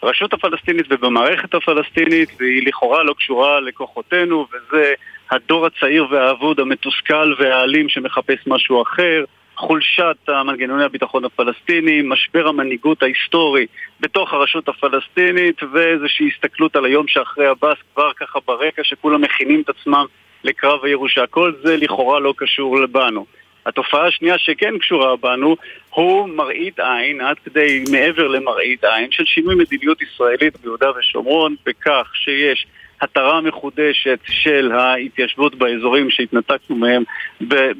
ברשות 0.02 0.32
הפלסטינית 0.32 0.86
ובמערכת 0.90 1.54
הפלסטינית, 1.54 2.28
והיא 2.38 2.66
לכאורה 2.66 3.02
לא 3.02 3.14
קשורה 3.18 3.60
לכוחותינו, 3.60 4.46
וזה 4.52 4.94
הדור 5.30 5.66
הצעיר 5.66 6.06
והאבוד, 6.10 6.60
המתוסכל 6.60 7.34
והאלים 7.38 7.88
שמחפש 7.88 8.38
משהו 8.46 8.82
אחר, 8.82 9.24
חולשת 9.56 10.28
מנגנוני 10.46 10.84
הביטחון 10.84 11.24
הפלסטיני, 11.24 12.02
משבר 12.04 12.48
המנהיגות 12.48 13.02
ההיסטורי 13.02 13.66
בתוך 14.00 14.32
הרשות 14.32 14.68
הפלסטינית 14.68 15.60
ואיזושהי 15.72 16.30
הסתכלות 16.34 16.76
על 16.76 16.84
היום 16.84 17.08
שאחרי 17.08 17.46
עבאס 17.46 17.78
כבר 17.94 18.12
ככה 18.12 18.38
ברקע 18.46 18.84
שכולם 18.84 19.20
מכינים 19.20 19.60
את 19.60 19.68
עצמם 19.68 20.04
לקרב 20.44 20.84
הירושה. 20.84 21.26
כל 21.26 21.52
זה 21.64 21.76
לכאורה 21.76 22.20
לא 22.20 22.34
קשור 22.36 22.80
לבנו. 22.80 23.26
התופעה 23.66 24.06
השנייה 24.06 24.38
שכן 24.38 24.78
קשורה 24.78 25.16
בנו 25.16 25.56
הוא 25.90 26.28
מראית 26.28 26.80
עין, 26.80 27.20
עד 27.20 27.36
כדי 27.44 27.84
מעבר 27.92 28.28
למראית 28.28 28.84
עין, 28.84 29.10
של 29.10 29.24
שינוי 29.24 29.54
מדיניות 29.54 30.02
ישראלית 30.02 30.56
ביהודה 30.60 30.90
ושומרון 30.98 31.56
בכך 31.66 32.10
שיש 32.14 32.66
התרה 33.02 33.40
מחודשת 33.40 34.18
של 34.26 34.72
ההתיישבות 34.72 35.54
באזורים 35.54 36.10
שהתנתקנו 36.10 36.76
מהם 36.76 37.02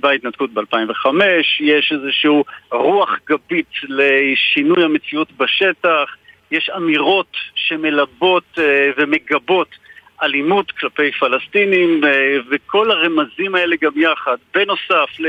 בהתנתקות 0.01 0.51
ב-2005, 0.55 1.07
יש 1.61 1.93
איזושהי 1.93 2.31
רוח 2.73 3.19
גבית 3.29 3.73
לשינוי 3.89 4.85
המציאות 4.85 5.33
בשטח, 5.33 6.17
יש 6.51 6.71
אמירות 6.77 7.37
שמלבות 7.55 8.45
uh, 8.57 8.61
ומגבות 8.97 9.69
אלימות 10.23 10.71
כלפי 10.71 11.13
פלסטינים 11.13 12.01
וכל 12.51 12.91
הרמזים 12.91 13.55
האלה 13.55 13.77
גם 13.83 13.93
יחד. 13.97 14.37
בנוסף 14.55 15.21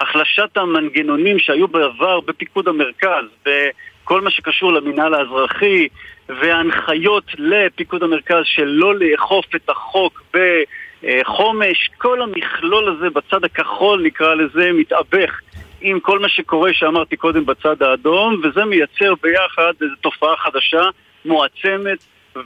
להחלשת 0.00 0.56
המנגנונים 0.56 1.38
שהיו 1.38 1.68
בעבר 1.68 2.20
בפיקוד 2.20 2.68
המרכז 2.68 3.24
וכל 3.46 4.20
מה 4.20 4.30
שקשור 4.30 4.72
למינהל 4.72 5.14
האזרחי 5.14 5.88
וההנחיות 6.28 7.24
לפיקוד 7.38 8.02
המרכז 8.02 8.42
שלא 8.44 8.94
לאכוף 8.94 9.44
את 9.54 9.70
החוק 9.70 10.22
בחומש, 10.34 11.90
כל 11.98 12.22
המכלול 12.22 12.88
הזה 12.88 13.10
בצד 13.10 13.44
הכחול 13.44 14.02
נקרא 14.02 14.34
לזה 14.34 14.72
מתאבך 14.72 15.40
עם 15.80 16.00
כל 16.00 16.18
מה 16.18 16.28
שקורה 16.28 16.70
שאמרתי 16.72 17.16
קודם 17.16 17.46
בצד 17.46 17.82
האדום 17.82 18.40
וזה 18.44 18.64
מייצר 18.64 19.14
ביחד 19.22 19.72
איזו 19.82 19.94
תופעה 20.00 20.36
חדשה, 20.36 20.82
מועצמת 21.24 21.98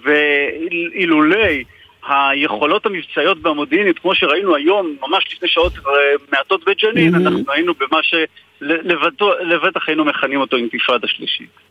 ואילולי 0.04 1.64
היכולות 2.08 2.86
המבצעיות 2.86 3.38
והמודיעינית, 3.42 3.98
כמו 3.98 4.14
שראינו 4.14 4.56
היום, 4.56 4.96
ממש 5.08 5.24
לפני 5.32 5.48
שעות 5.48 5.72
אה, 5.72 5.92
מעטות 6.32 6.64
בג'נין, 6.64 7.14
mm-hmm. 7.14 7.18
אנחנו 7.18 7.52
היינו 7.52 7.72
במה 7.74 8.00
שלבטח 8.02 9.88
היינו 9.88 10.04
מכנים 10.04 10.40
אותו 10.40 10.56
אינתיפאדה 10.56 11.06
שלישית. 11.08 11.70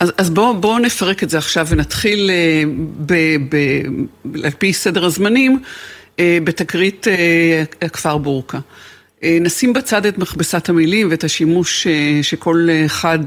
אז, 0.00 0.12
אז 0.18 0.30
בואו 0.30 0.54
בוא 0.54 0.78
נפרק 0.78 1.22
את 1.22 1.30
זה 1.30 1.38
עכשיו 1.38 1.66
ונתחיל 1.70 2.30
אה, 2.30 2.62
על 4.44 4.50
פי 4.50 4.72
סדר 4.72 5.04
הזמנים 5.04 5.58
אה, 6.18 6.38
בתקרית 6.44 7.08
אה, 7.08 7.62
הכפר 7.82 8.18
בורקה. 8.18 8.58
נשים 9.40 9.72
בצד 9.72 10.06
את 10.06 10.18
מכבסת 10.18 10.68
המילים 10.68 11.10
ואת 11.10 11.24
השימוש 11.24 11.86
שכל 12.22 12.68
אחד 12.86 13.18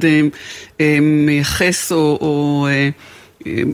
מייחס 1.01 1.91
או, 1.91 2.17
או 2.22 2.67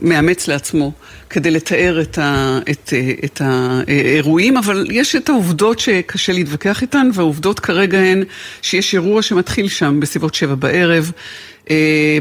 מאמץ 0.02 0.48
לעצמו 0.48 0.92
כדי 1.30 1.50
לתאר 1.50 2.00
את, 2.00 2.18
ה, 2.18 2.58
את, 2.70 2.92
את 3.24 3.40
האירועים, 3.44 4.56
אבל 4.56 4.86
יש 4.90 5.16
את 5.16 5.28
העובדות 5.28 5.78
שקשה 5.78 6.32
להתווכח 6.32 6.82
איתן, 6.82 7.10
והעובדות 7.14 7.60
כרגע 7.60 7.98
הן 7.98 8.22
שיש 8.62 8.94
אירוע 8.94 9.22
שמתחיל 9.22 9.68
שם 9.68 10.00
בסביבות 10.00 10.34
שבע 10.34 10.54
בערב, 10.54 11.12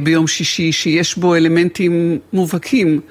ביום 0.03 0.27
שישי, 0.27 0.71
שיש 0.71 1.17
בו 1.17 1.35
אלמנטים 1.35 2.19
מובהקים. 2.33 3.01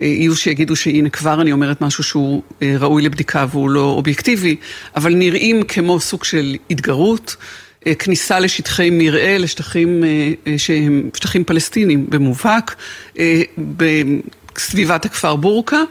יהיו 0.00 0.36
שיגידו 0.36 0.76
שהנה 0.76 1.10
כבר 1.10 1.40
אני 1.40 1.52
אומרת 1.52 1.80
משהו 1.80 2.04
שהוא 2.04 2.42
אה, 2.62 2.74
ראוי 2.78 3.02
לבדיקה 3.02 3.46
והוא 3.50 3.70
לא 3.70 3.80
אובייקטיבי, 3.80 4.56
אבל 4.96 5.14
נראים 5.14 5.62
כמו 5.62 6.00
סוג 6.00 6.24
של 6.24 6.56
התגרות, 6.70 7.36
אה, 7.40 7.67
כניסה 7.98 8.40
לשטחי 8.40 8.90
מרעה, 8.92 9.38
לשטחים 9.38 10.04
אה, 10.04 10.58
שהם 10.58 11.10
שטחים 11.14 11.44
פלסטינים 11.44 12.06
במובהק, 12.10 12.76
בסביבת 13.58 15.04
הכפר 15.04 15.36
בורקה, 15.36 15.82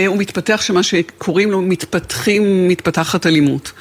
ומתפתח 0.00 0.60
שמה 0.62 0.82
שקוראים 0.82 1.50
לו 1.50 1.62
מתפתחים, 1.62 2.68
מתפתחת 2.68 3.26
אלימות. 3.26 3.72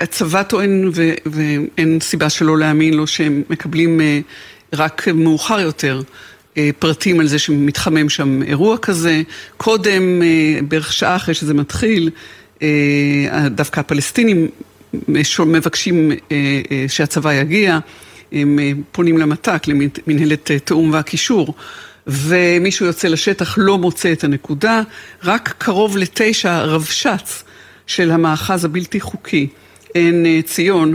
הצבא 0.00 0.42
טוען, 0.42 0.90
ואין 1.26 1.98
סיבה 2.00 2.30
שלא 2.30 2.58
להאמין 2.58 2.94
לו, 2.94 3.06
שהם 3.06 3.42
מקבלים 3.50 4.00
רק 4.72 5.08
מאוחר 5.08 5.60
יותר. 5.60 6.02
אה, 6.58 6.70
פרטים 6.78 7.20
על 7.20 7.26
זה 7.26 7.38
שמתחמם 7.38 8.08
שם 8.08 8.42
אירוע 8.42 8.78
כזה. 8.78 9.22
קודם, 9.56 10.22
אה, 10.22 10.58
בערך 10.68 10.92
שעה 10.92 11.16
אחרי 11.16 11.34
שזה 11.34 11.54
מתחיל, 11.54 12.10
אה, 12.62 13.48
דווקא 13.50 13.80
הפלסטינים 13.80 14.48
מבקשים 15.46 16.12
שהצבא 16.88 17.32
יגיע, 17.34 17.78
הם 18.32 18.58
פונים 18.92 19.18
למת"ק, 19.18 19.62
למנהלת 19.66 20.50
תיאום 20.64 20.92
והקישור. 20.92 21.54
ומישהו 22.06 22.86
יוצא 22.86 23.08
לשטח, 23.08 23.54
לא 23.58 23.78
מוצא 23.78 24.12
את 24.12 24.24
הנקודה, 24.24 24.82
רק 25.24 25.54
קרוב 25.58 25.96
לתשע 25.96 26.60
רבש"ץ 26.62 27.44
של 27.86 28.10
המאחז 28.10 28.64
הבלתי 28.64 29.00
חוקי, 29.00 29.46
עין 29.94 30.26
ציון, 30.44 30.94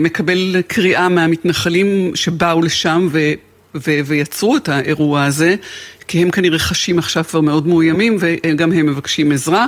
מקבל 0.00 0.56
קריאה 0.66 1.08
מהמתנחלים 1.08 2.10
שבאו 2.14 2.62
לשם 2.62 3.08
ו- 3.12 3.32
ויצרו 4.04 4.56
את 4.56 4.68
האירוע 4.68 5.24
הזה, 5.24 5.54
כי 6.08 6.22
הם 6.22 6.30
כנראה 6.30 6.58
חשים 6.58 6.98
עכשיו 6.98 7.24
כבר 7.24 7.40
מאוד 7.40 7.66
מאוימים 7.66 8.16
וגם 8.20 8.72
הם 8.72 8.86
מבקשים 8.86 9.32
עזרה. 9.32 9.66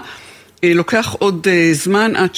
אה, 0.65 0.75
לוקח 0.75 1.15
עוד 1.19 1.47
אה, 1.51 1.69
זמן 1.73 2.17
עד 2.17 2.35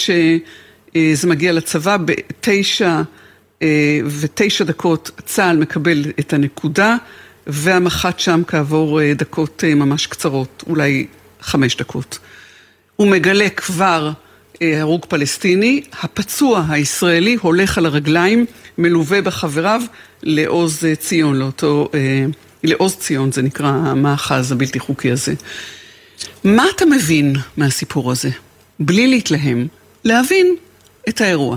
שזה 0.94 1.28
מגיע 1.28 1.52
לצבא, 1.52 1.96
בתשע 2.04 3.02
אה, 3.62 4.00
ותשע 4.20 4.64
דקות 4.64 5.10
צה"ל 5.24 5.56
מקבל 5.56 6.04
את 6.20 6.32
הנקודה 6.32 6.96
והמח"ט 7.46 8.18
שם 8.18 8.42
כעבור 8.46 9.00
דקות 9.12 9.64
ממש 9.64 10.06
קצרות, 10.06 10.64
אולי 10.66 11.06
חמש 11.40 11.76
דקות. 11.76 12.18
הוא 12.96 13.08
מגלה 13.08 13.48
כבר 13.48 14.12
הרוג 14.60 15.04
פלסטיני, 15.08 15.82
הפצוע 16.02 16.64
הישראלי 16.68 17.36
הולך 17.40 17.78
על 17.78 17.86
הרגליים, 17.86 18.46
מלווה 18.78 19.22
בחבריו 19.22 19.82
לעוז 20.22 20.84
ציון, 20.98 21.38
לאותו, 21.38 21.88
אה, 21.94 22.24
לעוז 22.64 22.96
ציון 22.96 23.32
זה 23.32 23.42
נקרא 23.42 23.68
המאחז 23.68 24.52
הבלתי 24.52 24.78
חוקי 24.78 25.10
הזה. 25.10 25.34
מה 26.44 26.64
אתה 26.76 26.86
מבין 26.86 27.36
מהסיפור 27.56 28.12
הזה? 28.12 28.30
בלי 28.80 29.06
להתלהם, 29.06 29.66
להבין 30.04 30.56
את 31.08 31.20
האירוע. 31.20 31.56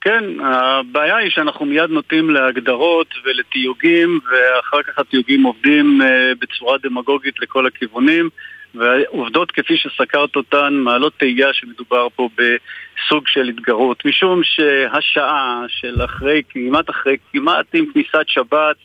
כן, 0.00 0.24
הבעיה 0.40 1.16
היא 1.16 1.30
שאנחנו 1.30 1.66
מיד 1.66 1.90
נוטים 1.90 2.30
להגדרות 2.30 3.06
ולתיוגים, 3.24 4.20
ואחר 4.24 4.82
כך 4.82 4.98
התיוגים 4.98 5.42
עובדים 5.42 6.02
אה, 6.02 6.32
בצורה 6.40 6.78
דמגוגית 6.82 7.40
לכל 7.40 7.66
הכיוונים. 7.66 8.28
והעובדות 8.74 9.50
כפי 9.50 9.76
שסקרת 9.76 10.36
אותן 10.36 10.74
מעלות 10.74 11.12
תהייה 11.18 11.52
שמדובר 11.52 12.08
פה 12.16 12.28
בסוג 12.36 13.28
של 13.28 13.48
התגרות 13.48 14.04
משום 14.04 14.40
שהשעה 14.44 15.64
של 15.68 16.04
אחרי, 16.04 16.42
כמעט 16.48 16.90
אחרי, 16.90 17.16
כמעט 17.32 17.66
עם 17.74 17.86
כניסת 17.92 18.26
שבת 18.26 18.76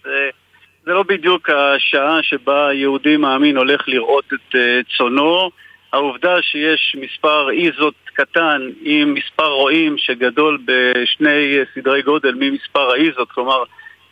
זה 0.85 0.93
לא 0.93 1.03
בדיוק 1.03 1.49
השעה 1.49 2.19
שבה 2.23 2.73
יהודי 2.73 3.17
מאמין 3.17 3.57
הולך 3.57 3.87
לראות 3.87 4.25
את 4.33 4.55
אה, 4.55 4.79
צונו 4.97 5.49
העובדה 5.93 6.41
שיש 6.41 6.95
מספר 6.99 7.49
איזות 7.49 7.93
קטן 8.13 8.61
עם 8.81 9.13
מספר 9.13 9.47
רועים 9.47 9.95
שגדול 9.97 10.59
בשני 10.65 11.59
סדרי 11.75 12.01
גודל 12.01 12.33
ממספר 12.33 12.91
האיזות, 12.91 13.31
כלומר 13.31 13.63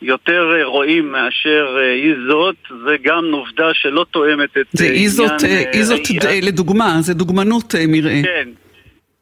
יותר 0.02 0.52
אה, 0.56 0.64
רואים 0.64 1.12
מאשר 1.12 1.76
אה, 1.78 1.92
איזות, 1.92 2.56
זה 2.84 2.96
גם 3.02 3.24
עובדה 3.32 3.74
שלא 3.74 4.06
תואמת 4.10 4.56
את 4.56 4.66
זה 4.72 4.84
אה, 4.84 4.90
איזות, 4.90 5.32
עניין... 5.44 5.68
איזות 5.72 6.00
ראייה. 6.24 6.40
לדוגמה, 6.42 6.96
זה 7.00 7.14
דוגמנות 7.14 7.74
מרעה. 7.88 8.22
כן, 8.22 8.48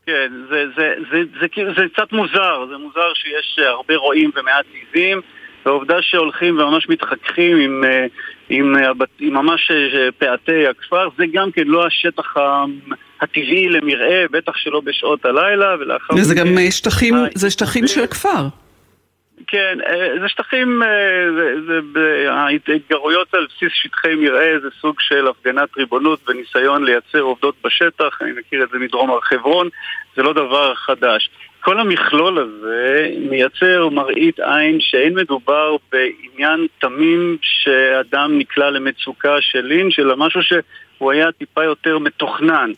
כן, 0.06 0.32
זה, 0.50 0.64
זה, 0.76 0.94
זה, 1.10 1.18
זה, 1.40 1.48
זה, 1.66 1.72
זה 1.76 1.82
קצת 1.94 2.12
מוזר, 2.12 2.66
זה 2.70 2.76
מוזר 2.76 3.14
שיש 3.14 3.58
הרבה 3.58 3.96
רועים 3.96 4.30
ומעט 4.36 4.64
עיזים, 4.72 5.20
והעובדה 5.66 5.96
שהולכים 6.00 6.58
וממש 6.58 6.88
מתחככים 6.88 7.56
עם, 7.56 7.84
עם, 8.48 8.76
עם, 8.76 8.98
עם 9.20 9.34
ממש 9.34 9.70
פעתי 10.18 10.66
הכפר, 10.66 11.08
זה 11.18 11.24
גם 11.32 11.50
כן 11.52 11.66
לא 11.66 11.86
השטח 11.86 12.34
הטבעי 13.20 13.68
למרעה, 13.68 14.28
בטח 14.30 14.56
שלא 14.56 14.80
בשעות 14.80 15.24
הלילה, 15.24 15.74
ולאחר... 15.80 16.14
זה 16.16 16.34
גם 16.34 16.46
שטחים, 16.70 17.14
זה 17.34 17.50
שטחים 17.50 17.86
של 17.86 18.02
הכפר. 18.02 18.48
כן, 19.46 19.78
אה, 19.86 20.20
זה 20.20 20.28
שטחים, 20.28 20.82
אה, 20.82 20.88
זה, 21.66 21.80
זה, 21.94 22.26
ההתגרויות 22.30 23.34
על 23.34 23.46
בסיס 23.46 23.72
שטחי 23.72 24.14
מרעה 24.14 24.60
זה 24.62 24.68
סוג 24.80 24.96
של 25.00 25.28
הפגנת 25.28 25.68
ריבונות 25.76 26.28
וניסיון 26.28 26.84
לייצר 26.84 27.20
עובדות 27.20 27.54
בשטח, 27.64 28.18
אני 28.22 28.32
מכיר 28.32 28.62
את 28.64 28.68
זה 28.72 28.78
מדרום 28.78 29.10
הר 29.10 29.20
חברון, 29.20 29.68
זה 30.16 30.22
לא 30.22 30.32
דבר 30.32 30.74
חדש. 30.74 31.30
כל 31.64 31.80
המכלול 31.80 32.38
הזה 32.38 33.08
מייצר 33.30 33.88
מראית 33.88 34.40
עין 34.40 34.80
שאין 34.80 35.14
מדובר 35.14 35.76
בעניין 35.92 36.66
תמים 36.78 37.38
שאדם 37.42 38.38
נקלע 38.38 38.70
למצוקה 38.70 39.36
של 39.40 39.60
לינץ', 39.60 39.98
אלא 39.98 40.16
משהו 40.16 40.40
שהוא 40.42 41.12
היה 41.12 41.32
טיפה 41.32 41.64
יותר 41.64 41.98
מתוכנן. 41.98 42.70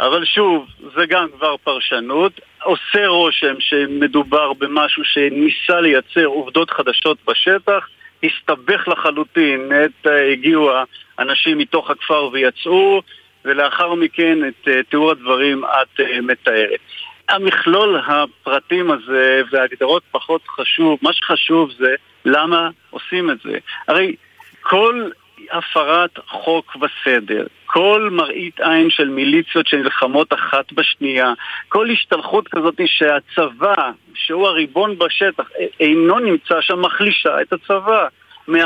אבל 0.00 0.24
שוב, 0.24 0.66
זה 0.96 1.06
גם 1.06 1.26
כבר 1.36 1.56
פרשנות. 1.56 2.40
עושה 2.62 3.06
רושם 3.06 3.54
שמדובר 3.58 4.52
במשהו 4.52 5.04
שניסה 5.04 5.80
לייצר 5.80 6.24
עובדות 6.24 6.70
חדשות 6.70 7.18
בשטח, 7.26 7.88
הסתבך 8.24 8.88
לחלוטין, 8.88 9.72
את, 9.84 10.06
אה, 10.06 10.32
הגיעו 10.32 10.70
האנשים 11.18 11.58
מתוך 11.58 11.90
הכפר 11.90 12.28
ויצאו, 12.32 13.02
ולאחר 13.44 13.94
מכן 13.94 14.38
את 14.48 14.68
אה, 14.68 14.82
תיאור 14.82 15.10
הדברים 15.10 15.64
את 15.64 16.00
אה, 16.00 16.20
מתארת. 16.20 16.80
המכלול 17.28 18.00
הפרטים 18.06 18.90
הזה 18.90 19.42
וההגדרות 19.50 20.02
פחות 20.10 20.40
חשוב, 20.56 20.98
מה 21.02 21.12
שחשוב 21.12 21.70
זה 21.78 21.94
למה 22.24 22.70
עושים 22.90 23.30
את 23.30 23.36
זה. 23.44 23.58
הרי 23.88 24.14
כל 24.60 25.10
הפרת 25.52 26.10
חוק 26.28 26.76
וסדר, 26.76 27.46
כל 27.66 28.08
מראית 28.12 28.60
עין 28.60 28.90
של 28.90 29.08
מיליציות 29.08 29.66
שנלחמות 29.66 30.32
אחת 30.32 30.72
בשנייה, 30.72 31.32
כל 31.68 31.90
השתלחות 31.90 32.48
כזאת 32.48 32.80
שהצבא, 32.86 33.90
שהוא 34.14 34.46
הריבון 34.46 34.98
בשטח, 34.98 35.44
אינו 35.80 36.18
נמצא 36.18 36.54
שם, 36.60 36.80
מחלישה 36.80 37.40
את 37.42 37.52
הצבא. 37.52 38.06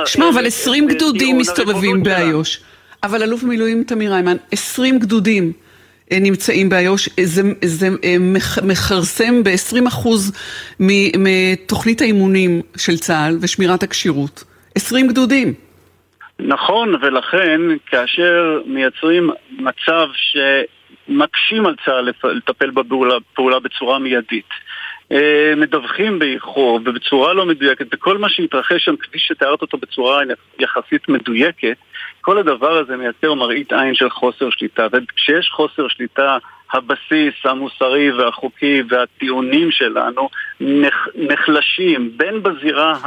שמע, 0.07 0.29
אבל 0.35 0.47
עשרים 0.47 0.87
גדודים 0.87 1.38
מסתובבים 1.38 2.03
באיו"ש. 2.03 2.61
אבל 3.03 3.23
אלוף 3.23 3.43
במילואים 3.43 3.85
תמיר 3.85 4.15
היימן, 4.15 4.37
20 4.53 4.99
גדודים 4.99 5.45
אה, 5.45 5.68
נמצאים 6.12 6.69
באיו"ש, 6.69 7.09
זה, 7.21 7.43
זה 7.65 7.88
אה, 8.05 8.17
מכרסם 8.62 9.43
ב-20% 9.43 10.09
מתוכנית 11.19 12.00
האימונים 12.00 12.62
של 12.77 12.97
צה"ל 12.97 13.38
ושמירת 13.41 13.83
הכשירות. 13.83 14.45
20 14.75 15.09
גדודים. 15.09 15.55
נכון, 16.41 16.95
ולכן 16.95 17.61
כאשר 17.87 18.61
מייצרים 18.67 19.31
מצב 19.50 20.09
שמקשים 20.15 21.67
על 21.67 21.75
צה"ל 21.85 22.11
לטפל 22.25 22.71
בפעולה 22.71 23.61
בצורה 23.61 23.99
מיידית, 23.99 24.49
אה, 25.12 25.53
מדווחים 25.57 26.19
באיחור 26.19 26.81
ובצורה 26.85 27.33
לא 27.33 27.47
מדויקת, 27.47 27.87
וכל 27.95 28.19
מה 28.19 28.29
שהתרחש 28.29 28.85
שם, 28.85 28.97
כפי 28.97 29.19
שתיארת 29.19 29.62
אותו 29.62 29.79
בצורה 29.79 30.23
יחסית 30.59 31.09
מדויקת, 31.09 31.77
כל 32.21 32.39
הדבר 32.39 32.79
הזה 32.79 32.97
מייצר 32.97 33.35
מראית 33.35 33.73
עין 33.73 33.95
של 33.95 34.11
חוסר 34.11 34.51
שליטה. 34.51 34.87
וכשיש 34.93 35.51
חוסר 35.53 35.89
שליטה, 35.89 36.39
הבסיס 36.73 37.35
המוסרי 37.45 38.13
והחוקי 38.13 38.83
והטיעונים 38.89 39.71
שלנו 39.71 40.29
נחלשים 41.15 42.11
בין 42.17 42.43
בזירה 42.43 42.99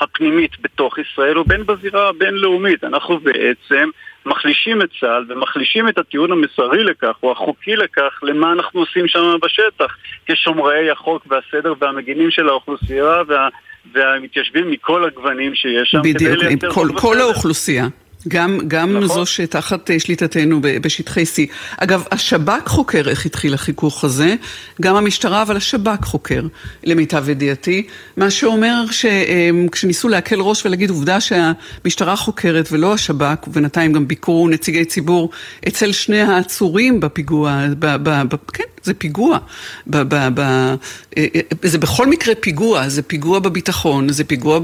הפנימית 0.00 0.50
בתוך 0.60 0.98
ישראל 0.98 1.38
ובין 1.38 1.66
בזירה 1.66 2.08
הבינלאומית. 2.08 2.84
אנחנו 2.84 3.18
בעצם 3.18 3.90
מחלישים 4.26 4.82
את 4.82 4.88
צה"ל 5.00 5.24
ומחלישים 5.28 5.88
את 5.88 5.98
הטיעון 5.98 6.32
המסרי 6.32 6.84
לכך 6.84 7.16
או 7.22 7.32
החוקי 7.32 7.76
לכך 7.76 8.20
למה 8.22 8.52
אנחנו 8.52 8.80
עושים 8.80 9.08
שם 9.08 9.36
בשטח 9.42 9.96
כשומרי 10.26 10.90
החוק 10.90 11.26
והסדר 11.26 11.74
והמגינים 11.80 12.30
של 12.30 12.48
האוכלוסייה 12.48 13.22
וה, 13.28 13.48
והמתיישבים 13.92 14.70
מכל 14.70 15.04
הגוונים 15.04 15.54
שיש 15.54 15.90
שם. 15.90 16.00
בדיוק, 16.02 16.64
כל, 16.74 16.88
כל 17.00 17.20
האוכלוסייה. 17.20 17.86
גם, 18.28 18.58
גם 18.68 18.96
נכון. 18.96 19.08
זו 19.08 19.26
שתחת 19.26 19.90
אה, 19.90 20.00
שליטתנו 20.00 20.60
בשטחי 20.62 21.22
C. 21.22 21.52
אגב, 21.76 22.04
השב"כ 22.12 22.68
חוקר 22.68 23.08
איך 23.08 23.26
התחיל 23.26 23.54
החיכוך 23.54 24.04
הזה, 24.04 24.34
גם 24.80 24.96
המשטרה, 24.96 25.42
אבל 25.42 25.56
השב"כ 25.56 26.04
חוקר, 26.04 26.42
למיטב 26.84 27.28
ידיעתי, 27.28 27.86
מה 28.16 28.30
שאומר 28.30 28.84
שכשניסו 28.90 30.08
להקל 30.08 30.40
ראש 30.40 30.66
ולהגיד 30.66 30.90
עובדה 30.90 31.18
שהמשטרה 31.20 32.16
חוקרת 32.16 32.68
ולא 32.72 32.94
השב"כ, 32.94 33.48
ובינתיים 33.48 33.92
גם 33.92 34.08
ביקרו 34.08 34.48
נציגי 34.48 34.84
ציבור 34.84 35.30
אצל 35.68 35.92
שני 35.92 36.20
העצורים 36.20 37.00
בפיגוע, 37.00 37.66
ב, 37.78 37.86
ב, 38.02 38.22
ב, 38.28 38.34
כן, 38.52 38.64
זה 38.82 38.94
פיגוע. 38.94 39.38
ב, 39.86 39.96
ב, 39.96 40.28
ב, 40.34 40.40
אה, 40.40 40.76
אה, 41.16 41.40
זה 41.62 41.78
בכל 41.78 42.06
מקרה 42.06 42.34
פיגוע, 42.34 42.88
זה 42.88 43.02
פיגוע 43.02 43.38
בביטחון, 43.38 44.12
זה 44.12 44.24
פיגוע 44.24 44.58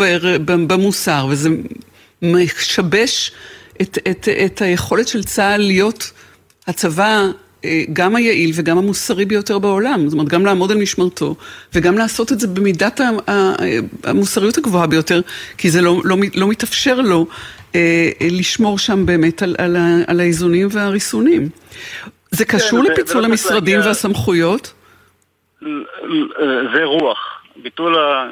במוסר, 0.45 1.27
וזה... 1.31 1.49
משבש 2.25 3.33
את, 3.81 3.99
את, 4.11 4.29
את 4.45 4.63
היכולת 4.63 5.09
של 5.09 5.25
צה"ל 5.25 5.61
להיות 5.61 6.13
הצבא 6.67 7.27
אה, 7.65 7.83
גם 7.93 8.17
היעיל 8.17 8.51
וגם 8.55 8.79
המוסרי 8.79 9.25
ביותר 9.25 9.59
בעולם. 9.59 10.09
זאת 10.09 10.13
אומרת, 10.13 10.29
גם 10.29 10.47
לעמוד 10.47 10.71
על 10.71 10.79
משמרתו, 10.79 11.35
וגם 11.75 11.99
לעשות 11.99 12.33
את 12.33 12.41
זה 12.41 12.47
במידת 12.47 13.01
המוסריות 14.05 14.59
הגבוהה 14.59 14.87
ביותר, 14.87 15.21
כי 15.59 15.71
זה 15.71 15.83
לא, 15.83 16.01
לא, 16.05 16.17
לא 16.35 16.49
מתאפשר 16.49 17.01
לו 17.01 17.27
אה, 17.75 18.11
לשמור 18.21 18.79
שם 18.79 19.07
באמת 19.07 19.43
על, 19.43 19.57
על, 19.59 19.77
על 20.07 20.21
האיזונים 20.21 20.69
והריסונים. 20.71 21.49
זה 22.31 22.45
קשור 22.45 22.85
כן, 22.85 22.93
לפיצול 22.93 23.25
המשרדים 23.25 23.77
להגיע... 23.77 23.89
והסמכויות? 23.89 24.73
זה 26.75 26.85
רוח. 26.85 27.34
ביטול 27.57 27.97
אה, 27.97 28.25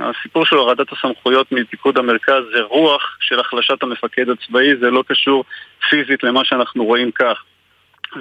הסיפור 0.00 0.46
של 0.46 0.56
הורדת 0.56 0.92
הסמכויות 0.92 1.52
מפיקוד 1.52 1.98
המרכז 1.98 2.42
זה 2.54 2.62
רוח 2.62 3.16
של 3.20 3.40
החלשת 3.40 3.82
המפקד 3.82 4.30
הצבאי, 4.30 4.76
זה 4.76 4.90
לא 4.90 5.04
קשור 5.08 5.44
פיזית 5.90 6.22
למה 6.22 6.44
שאנחנו 6.44 6.84
רואים 6.84 7.10
כך. 7.10 7.42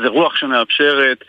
זה 0.02 0.08
רוח 0.08 0.36
שמאפשרת 0.36 1.24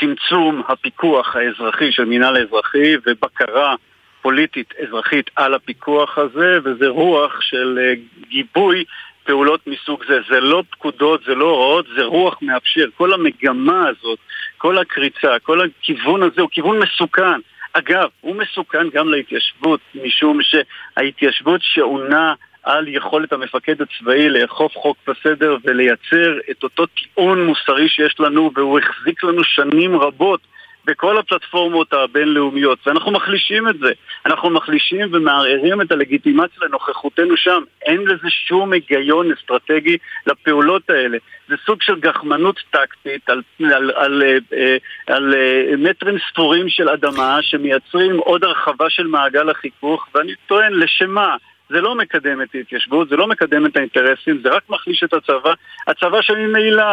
צמצום 0.00 0.62
הפיקוח 0.68 1.36
האזרחי 1.36 1.92
של 1.92 2.04
מינהל 2.04 2.36
האזרחי 2.36 2.96
ובקרה 3.06 3.74
פוליטית 4.22 4.74
אזרחית 4.82 5.30
על 5.36 5.54
הפיקוח 5.54 6.18
הזה, 6.18 6.58
וזה 6.64 6.88
רוח 6.88 7.40
של 7.40 7.78
אה, 7.82 7.94
גיבוי 8.28 8.84
פעולות 9.24 9.60
מסוג 9.66 10.04
זה. 10.08 10.18
זה 10.30 10.40
לא 10.40 10.62
פקודות, 10.70 11.20
זה 11.26 11.34
לא 11.34 11.44
הוראות, 11.44 11.86
זה 11.96 12.04
רוח 12.04 12.38
מאפשר. 12.42 12.84
כל 12.96 13.12
המגמה 13.12 13.88
הזאת, 13.88 14.18
כל 14.58 14.78
הקריצה, 14.78 15.38
כל 15.42 15.60
הכיוון 15.60 16.22
הזה 16.22 16.40
הוא 16.40 16.50
כיוון 16.52 16.78
מסוכן. 16.78 17.40
אגב, 17.76 18.08
הוא 18.20 18.36
מסוכן 18.36 18.90
גם 18.94 19.08
להתיישבות, 19.08 19.80
משום 20.04 20.38
שההתיישבות 20.42 21.60
שעונה 21.62 22.34
על 22.62 22.88
יכולת 22.88 23.32
המפקד 23.32 23.82
הצבאי 23.82 24.28
לאכוף 24.28 24.72
חוק 24.76 24.96
וסדר 25.08 25.56
ולייצר 25.64 26.38
את 26.50 26.62
אותו 26.62 26.86
טיעון 26.86 27.46
מוסרי 27.46 27.88
שיש 27.88 28.20
לנו 28.20 28.50
והוא 28.54 28.78
החזיק 28.78 29.24
לנו 29.24 29.44
שנים 29.44 29.96
רבות 29.96 30.40
בכל 30.84 31.18
הפלטפורמות 31.18 31.92
הבינלאומיות, 31.92 32.78
ואנחנו 32.86 33.12
מחלישים 33.12 33.68
את 33.68 33.78
זה. 33.78 33.92
אנחנו 34.26 34.50
מחלישים 34.50 35.08
ומערערים 35.12 35.80
את 35.80 35.92
הלגיטימציה 35.92 36.66
לנוכחותנו 36.66 37.36
שם. 37.36 37.62
אין 37.82 38.00
לזה 38.00 38.30
שום 38.30 38.72
היגיון 38.72 39.32
אסטרטגי 39.32 39.96
לפעולות 40.26 40.90
האלה. 40.90 41.18
זה 41.48 41.54
סוג 41.66 41.82
של 41.82 42.00
גחמנות 42.00 42.60
טקטית 42.70 43.30
על, 43.30 43.42
על, 43.60 43.72
על, 43.72 43.92
על, 43.96 44.22
אה, 44.22 44.76
על, 45.06 45.16
על 45.16 45.34
אה, 45.34 45.76
מטרים 45.78 46.16
ספורים 46.30 46.68
של 46.68 46.88
אדמה 46.88 47.38
שמייצרים 47.42 48.18
עוד 48.18 48.44
הרחבה 48.44 48.90
של 48.90 49.06
מעגל 49.06 49.50
החיכוך, 49.50 50.08
ואני 50.14 50.32
טוען, 50.46 50.72
לשם 50.72 51.10
מה? 51.10 51.36
זה 51.68 51.80
לא 51.80 51.94
מקדם 51.94 52.42
את 52.42 52.48
ההתיישבות, 52.54 53.08
זה 53.08 53.16
לא 53.16 53.26
מקדם 53.26 53.66
את 53.66 53.76
האינטרסים, 53.76 54.40
זה 54.42 54.48
רק 54.48 54.62
מחליש 54.68 55.02
את 55.04 55.14
הצבא. 55.14 55.52
הצבא 55.86 56.22
שממילא 56.22 56.84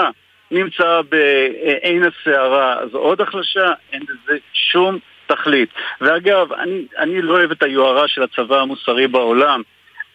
נמצא 0.52 1.02
בעין 1.10 2.04
הסערה, 2.04 2.80
אז 2.80 2.94
עוד 2.94 3.22
החלשה, 3.22 3.74
אין 3.94 4.02
לזה 4.04 4.38
שום 4.54 4.98
תכלית. 5.28 5.70
ואגב, 6.02 6.54
אני, 6.54 6.86
אני 6.98 7.22
לא 7.22 7.34
אוהב 7.34 7.52
את 7.52 7.64
היוהרה 7.64 8.08
של 8.08 8.24
הצבא 8.24 8.60
המוסרי 8.60 9.08
בעולם. 9.08 9.62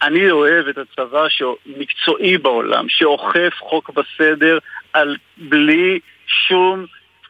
אני 0.01 0.31
אוהב 0.31 0.67
את 0.67 0.77
הצבא 0.77 1.25
שמקצועי 1.29 2.37
בעולם, 2.37 2.85
שאוכף 2.89 3.53
חוק 3.59 3.91
וסדר 3.97 4.57
על 4.93 5.15
בלי 5.37 5.99
שום 6.27 6.85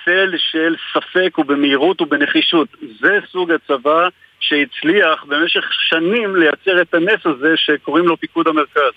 צל 0.05 0.33
של 0.37 0.75
ספק 0.93 1.37
ובמהירות 1.37 2.01
ובנחישות. 2.01 2.67
זה 2.99 3.19
סוג 3.31 3.51
הצבא 3.51 4.07
שהצליח 4.39 5.23
במשך 5.23 5.65
שנים 5.71 6.35
לייצר 6.35 6.81
את 6.81 6.93
הנס 6.93 7.25
הזה 7.25 7.53
שקוראים 7.57 8.07
לו 8.07 8.17
פיקוד 8.17 8.47
המרכז. 8.47 8.91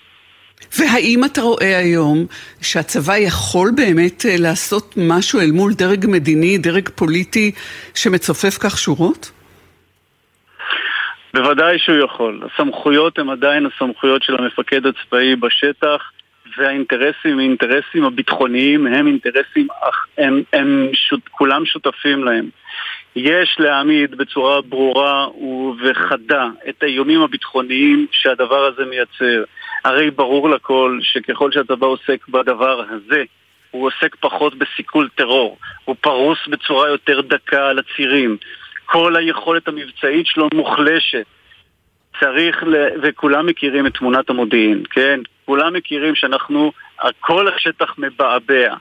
והאם 0.79 1.25
אתה 1.25 1.41
רואה 1.41 1.77
היום 1.77 2.25
שהצבא 2.61 3.17
יכול 3.17 3.71
באמת 3.75 4.25
אה, 4.25 4.35
לעשות 4.39 4.93
משהו 4.97 5.39
אל 5.39 5.51
מול 5.51 5.73
דרג 5.73 6.05
מדיני, 6.09 6.57
דרג 6.57 6.89
פוליטי 6.89 7.51
שמצופף 7.95 8.57
כך 8.59 8.77
שורות? 8.77 9.31
בוודאי 11.33 11.79
שהוא 11.79 11.97
יכול. 12.05 12.41
הסמכויות 12.45 13.19
הן 13.19 13.29
עדיין 13.29 13.65
הסמכויות 13.65 14.23
של 14.23 14.35
המפקד 14.35 14.81
הצבאי 14.85 15.35
בשטח, 15.35 16.11
והאינטרסים, 16.57 17.39
האינטרסים 17.39 18.05
הביטחוניים 18.05 18.87
הם 18.87 19.07
אינטרסים, 19.07 19.67
הם, 20.17 20.41
הם 20.53 20.89
שות, 20.93 21.19
כולם 21.31 21.65
שותפים 21.65 22.23
להם. 22.23 22.49
יש 23.15 23.55
להעמיד 23.59 24.15
בצורה 24.15 24.61
ברורה 24.61 25.27
וחדה 25.83 26.47
את 26.69 26.83
האיומים 26.83 27.21
הביטחוניים 27.21 28.07
שהדבר 28.11 28.65
הזה 28.65 28.85
מייצר. 28.85 29.43
הרי 29.83 30.11
ברור 30.11 30.49
לכל 30.49 30.99
שככל 31.01 31.51
שהצבא 31.51 31.87
עוסק 31.87 32.27
בדבר 32.27 32.83
הזה, 32.89 33.23
הוא 33.71 33.87
עוסק 33.87 34.15
פחות 34.19 34.55
בסיכול 34.55 35.09
טרור, 35.15 35.57
הוא 35.85 35.95
פרוס 36.01 36.37
בצורה 36.47 36.89
יותר 36.89 37.21
דקה 37.21 37.69
על 37.69 37.79
הצירים. 37.79 38.37
כל 38.85 39.15
היכולת 39.15 39.67
המבצעית 39.67 40.27
שלו 40.27 40.47
מוחלשת. 40.53 41.25
צריך, 42.19 42.63
ל... 42.63 42.75
וכולם 43.03 43.45
מכירים 43.45 43.87
את 43.87 43.93
תמונת 43.93 44.29
המודיעין, 44.29 44.83
כן? 44.89 45.19
כולם 45.45 45.73
מכירים 45.73 46.15
שאנחנו, 46.15 46.71
כל 47.19 47.47
השטח 47.47 47.95
מבעבע. 47.97 48.75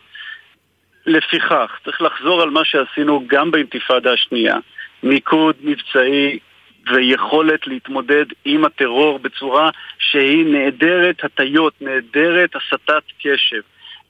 לפיכך, 1.07 1.79
צריך 1.85 2.03
לחזור 2.03 2.43
על 2.43 2.51
מה 2.51 2.65
שעשינו 2.65 3.25
גם 3.27 3.51
באינתיפאדה 3.51 4.13
השנייה. 4.13 4.57
מיקוד 5.03 5.55
מבצעי 5.61 6.39
ויכולת 6.87 7.67
להתמודד 7.67 8.25
עם 8.45 8.65
הטרור 8.65 9.19
בצורה 9.19 9.71
שהיא 9.99 10.47
נעדרת 10.47 11.25
הטיות, 11.25 11.75
נעדרת 11.81 12.51
הסטת 12.57 13.03
קשב. 13.23 13.61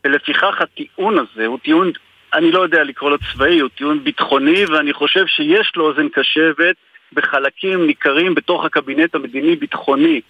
ולפיכך 0.04 0.60
הטיעון 0.60 1.18
הזה 1.18 1.46
הוא 1.46 1.58
טיעון, 1.58 1.90
אני 2.34 2.52
לא 2.52 2.60
יודע 2.60 2.84
לקרוא 2.84 3.10
לו 3.10 3.16
צבאי, 3.32 3.58
הוא 3.58 3.70
טיעון 3.74 4.04
ביטחוני, 4.04 4.64
ואני 4.64 4.92
חושב 4.92 5.26
שיש 5.26 5.72
לו 5.76 5.86
אוזן 5.86 6.08
קשבת 6.08 6.76
בחלקים 7.12 7.86
ניכרים 7.86 8.34
בתוך 8.34 8.64
הקבינט 8.64 9.14
המדיני-ביטחוני. 9.14 10.20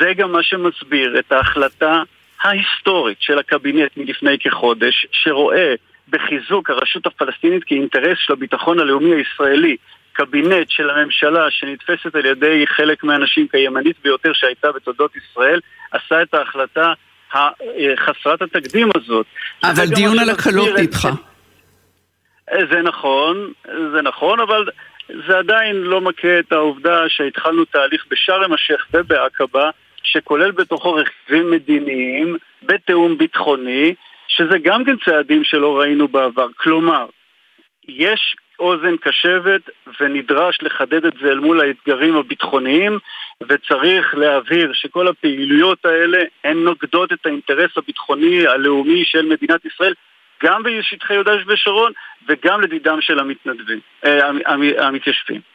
זה 0.00 0.12
גם 0.16 0.32
מה 0.32 0.42
שמסביר 0.42 1.18
את 1.18 1.32
ההחלטה 1.32 2.02
ההיסטורית 2.42 3.16
של 3.20 3.38
הקבינט 3.38 3.96
מלפני 3.96 4.38
כחודש, 4.38 5.06
שרואה 5.12 5.74
בחיזוק 6.08 6.70
הרשות 6.70 7.06
הפלסטינית 7.06 7.64
כאינטרס 7.64 8.18
של 8.18 8.32
הביטחון 8.32 8.80
הלאומי 8.80 9.14
הישראלי. 9.14 9.76
קבינט 10.14 10.70
של 10.70 10.90
הממשלה 10.90 11.50
שנתפסת 11.50 12.14
על 12.14 12.26
ידי 12.26 12.64
חלק 12.66 13.04
מהאנשים 13.04 13.48
כימנית 13.48 13.96
ביותר 14.04 14.32
שהייתה 14.32 14.72
בתולדות 14.72 15.10
ישראל, 15.16 15.60
עשה 15.92 16.22
את 16.22 16.34
ההחלטה 16.34 16.92
חסרת 17.96 18.42
התקדים 18.42 18.88
הזאת. 18.96 19.26
אבל 19.62 19.86
דיון 19.94 20.18
על 20.18 20.30
הקלות 20.30 20.68
נדחה. 20.78 21.10
זה 22.50 22.82
נכון, 22.82 23.52
זה 23.64 24.02
נכון, 24.02 24.40
אבל 24.40 24.68
זה 25.28 25.38
עדיין 25.38 25.76
לא 25.76 26.00
מכה 26.00 26.38
את 26.38 26.52
העובדה 26.52 27.08
שהתחלנו 27.08 27.64
תהליך 27.64 28.04
בשארם 28.10 28.52
א-שייח' 28.52 28.86
ובעקבה, 28.94 29.70
שכולל 30.02 30.50
בתוכו 30.50 30.94
רכיבים 30.94 31.50
מדיניים, 31.50 32.36
בתיאום 32.62 33.18
ביטחוני, 33.18 33.94
שזה 34.28 34.58
גם 34.62 34.84
כן 34.84 34.96
צעדים 35.04 35.44
שלא 35.44 35.78
ראינו 35.78 36.08
בעבר. 36.08 36.46
כלומר, 36.56 37.06
יש 37.88 38.36
אוזן 38.58 38.96
קשבת 38.96 39.70
ונדרש 40.00 40.58
לחדד 40.62 41.04
את 41.06 41.12
זה 41.22 41.28
אל 41.28 41.38
מול 41.38 41.60
האתגרים 41.60 42.16
הביטחוניים 42.16 42.98
וצריך 43.48 44.14
להבהיר 44.14 44.72
שכל 44.72 45.08
הפעילויות 45.08 45.84
האלה 45.84 46.18
הן 46.44 46.56
נוגדות 46.56 47.12
את 47.12 47.26
האינטרס 47.26 47.70
הביטחוני 47.76 48.46
הלאומי 48.46 49.04
של 49.04 49.26
מדינת 49.26 49.64
ישראל 49.64 49.94
גם 50.42 50.62
בשטחי 50.62 51.14
יהודה 51.14 51.32
ושומרון 51.46 51.92
וגם 52.28 52.60
לדידם 52.60 53.00
של 53.00 53.18
המתנדבים, 53.18 53.80
אה, 54.04 54.28
המתיישבים. 54.78 55.53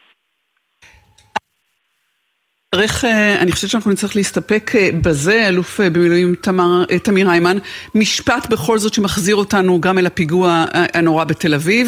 צריך, 2.75 3.05
אה, 3.05 3.41
אני 3.41 3.51
חושבת 3.51 3.69
שאנחנו 3.69 3.91
נצטרך 3.91 4.15
להסתפק 4.15 4.71
אה, 4.75 4.89
בזה, 5.05 5.47
אלוף 5.47 5.79
במילואים 5.79 6.35
תמר, 6.35 6.85
תמיר 7.03 7.29
היימן. 7.29 7.57
משפט 7.95 8.49
בכל 8.51 8.77
זאת 8.77 8.93
שמחזיר 8.93 9.35
אותנו 9.35 9.81
גם 9.81 9.97
אל 9.97 10.05
הפיגוע 10.05 10.65
הנורא 10.93 11.23
בתל 11.23 11.53
אביב. 11.53 11.87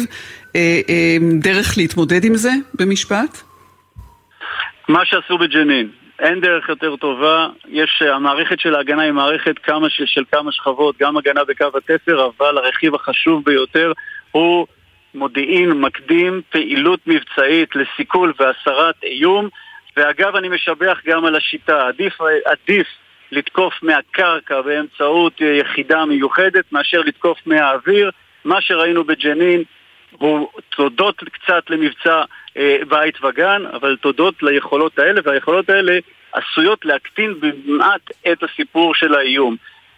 דרך 1.42 1.78
להתמודד 1.78 2.24
עם 2.24 2.34
זה 2.34 2.50
במשפט? 2.74 3.42
מה 4.88 5.04
שעשו 5.04 5.38
בג'נין. 5.38 5.88
אין 6.20 6.40
דרך 6.40 6.68
יותר 6.68 6.96
טובה, 6.96 7.48
יש, 7.68 8.02
המערכת 8.14 8.60
של 8.60 8.74
ההגנה 8.74 9.02
היא 9.02 9.12
מערכת 9.12 9.58
כמה 9.58 9.90
של, 9.90 10.06
של 10.06 10.24
כמה 10.32 10.52
שכבות, 10.52 10.96
גם 11.00 11.16
הגנה 11.16 11.44
בקו 11.44 11.64
התפר, 11.76 12.30
אבל 12.38 12.58
הרכיב 12.58 12.94
החשוב 12.94 13.44
ביותר 13.44 13.92
הוא 14.30 14.66
מודיעין 15.14 15.70
מקדים, 15.70 16.40
פעילות 16.50 17.00
מבצעית 17.06 17.68
לסיכול 17.76 18.32
והסרת 18.40 18.94
איום, 19.02 19.48
ואגב 19.96 20.36
אני 20.36 20.48
משבח 20.48 20.98
גם 21.06 21.24
על 21.24 21.36
השיטה, 21.36 21.88
עדיף, 21.88 22.18
עדיף 22.44 22.86
לתקוף 23.32 23.74
מהקרקע 23.82 24.60
באמצעות 24.60 25.40
יחידה 25.40 26.04
מיוחדת 26.04 26.72
מאשר 26.72 27.00
לתקוף 27.00 27.38
מהאוויר, 27.46 28.10
מה 28.44 28.60
שראינו 28.60 29.04
בג'נין 29.04 29.62
הוא 30.10 30.48
תודות 30.76 31.24
קצת 31.32 31.70
למבצע 31.70 32.22
אה, 32.56 32.76
בית 32.88 33.24
וגן, 33.24 33.62
אבל 33.72 33.96
תודות 33.96 34.42
ליכולות 34.42 34.98
האלה, 34.98 35.20
והיכולות 35.24 35.70
האלה 35.70 35.98
עשויות 36.32 36.84
להקטין 36.84 37.34
במעט 37.40 38.10
את 38.32 38.42
הסיפור 38.42 38.94
של 38.94 39.14
האיום. 39.14 39.56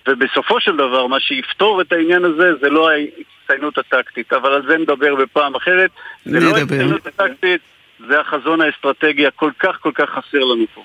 ובסופו 0.09 0.61
של 0.61 0.77
דבר, 0.77 1.07
מה 1.07 1.21
שיפתור 1.21 1.81
את 1.81 1.93
העניין 1.93 2.25
הזה 2.25 2.51
זה 2.61 2.69
לא 2.69 2.91
ההצטיינות 2.91 3.79
הטקטית, 3.79 4.33
אבל 4.33 4.53
על 4.53 4.67
זה 4.67 4.79
נדבר 4.79 5.15
בפעם 5.15 5.55
אחרת. 5.55 5.91
זה 6.25 6.41
לא 6.41 6.57
ההצטיינות 6.57 7.07
הטקטית, 7.07 7.61
זה 8.09 8.21
החזון 8.21 8.61
האסטרטגי 8.61 9.27
הכל 9.27 9.51
כך 9.59 9.77
כל 9.81 9.93
כך 9.95 10.05
חסר 10.11 10.39
לנו 10.39 10.65
פה. 10.75 10.83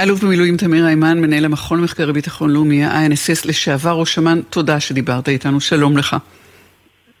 אלוף 0.00 0.22
במילואים 0.24 0.56
תמיר 0.56 0.84
היימן, 0.86 1.20
מנהל 1.20 1.44
המכון 1.44 1.78
למחקרי 1.80 2.12
ביטחון 2.12 2.50
לאומי, 2.50 2.84
ה-INSS 2.84 3.48
לשעבר 3.48 3.92
ראש 3.92 4.18
אמ"ן, 4.18 4.42
תודה 4.50 4.80
שדיברת 4.80 5.28
איתנו, 5.28 5.60
שלום 5.60 5.96
לך. 5.96 6.16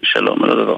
שלום, 0.02 0.44
על 0.44 0.50
הדבר. 0.50 0.76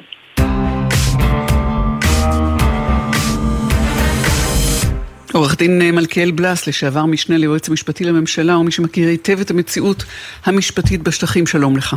עורך 5.35 5.57
דין 5.59 5.95
מלכיאל 5.95 6.31
בלס, 6.31 6.69
לשעבר 6.69 7.05
משנה 7.05 7.39
ליועץ 7.39 7.69
המשפטי 7.69 8.05
לממשלה, 8.05 8.59
ומי 8.59 8.71
שמכיר 8.71 9.09
היטב 9.09 9.41
את 9.41 9.51
המציאות 9.51 10.05
המשפטית 10.47 11.03
בשטחים, 11.03 11.47
שלום 11.47 11.77
לך. 11.77 11.97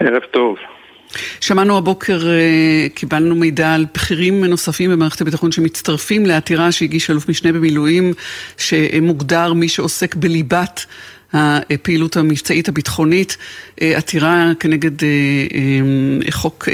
ערב 0.00 0.22
טוב. 0.30 0.56
שמענו 1.40 1.78
הבוקר, 1.78 2.26
אה, 2.28 2.86
קיבלנו 2.94 3.34
מידע 3.34 3.74
על 3.74 3.86
בכירים 3.94 4.44
נוספים 4.44 4.90
במערכת 4.90 5.20
הביטחון 5.20 5.52
שמצטרפים 5.52 6.26
לעתירה 6.26 6.72
שהגיש 6.72 7.10
אלוף 7.10 7.28
משנה 7.28 7.52
במילואים, 7.52 8.12
שמוגדר 8.58 9.52
מי 9.52 9.68
שעוסק 9.68 10.14
בליבת 10.14 10.86
הפעילות 11.32 12.16
המבצעית 12.16 12.68
הביטחונית, 12.68 13.36
אה, 13.82 13.96
עתירה 13.96 14.52
כנגד 14.60 15.02
אה, 15.02 15.08
חוק 16.30 16.68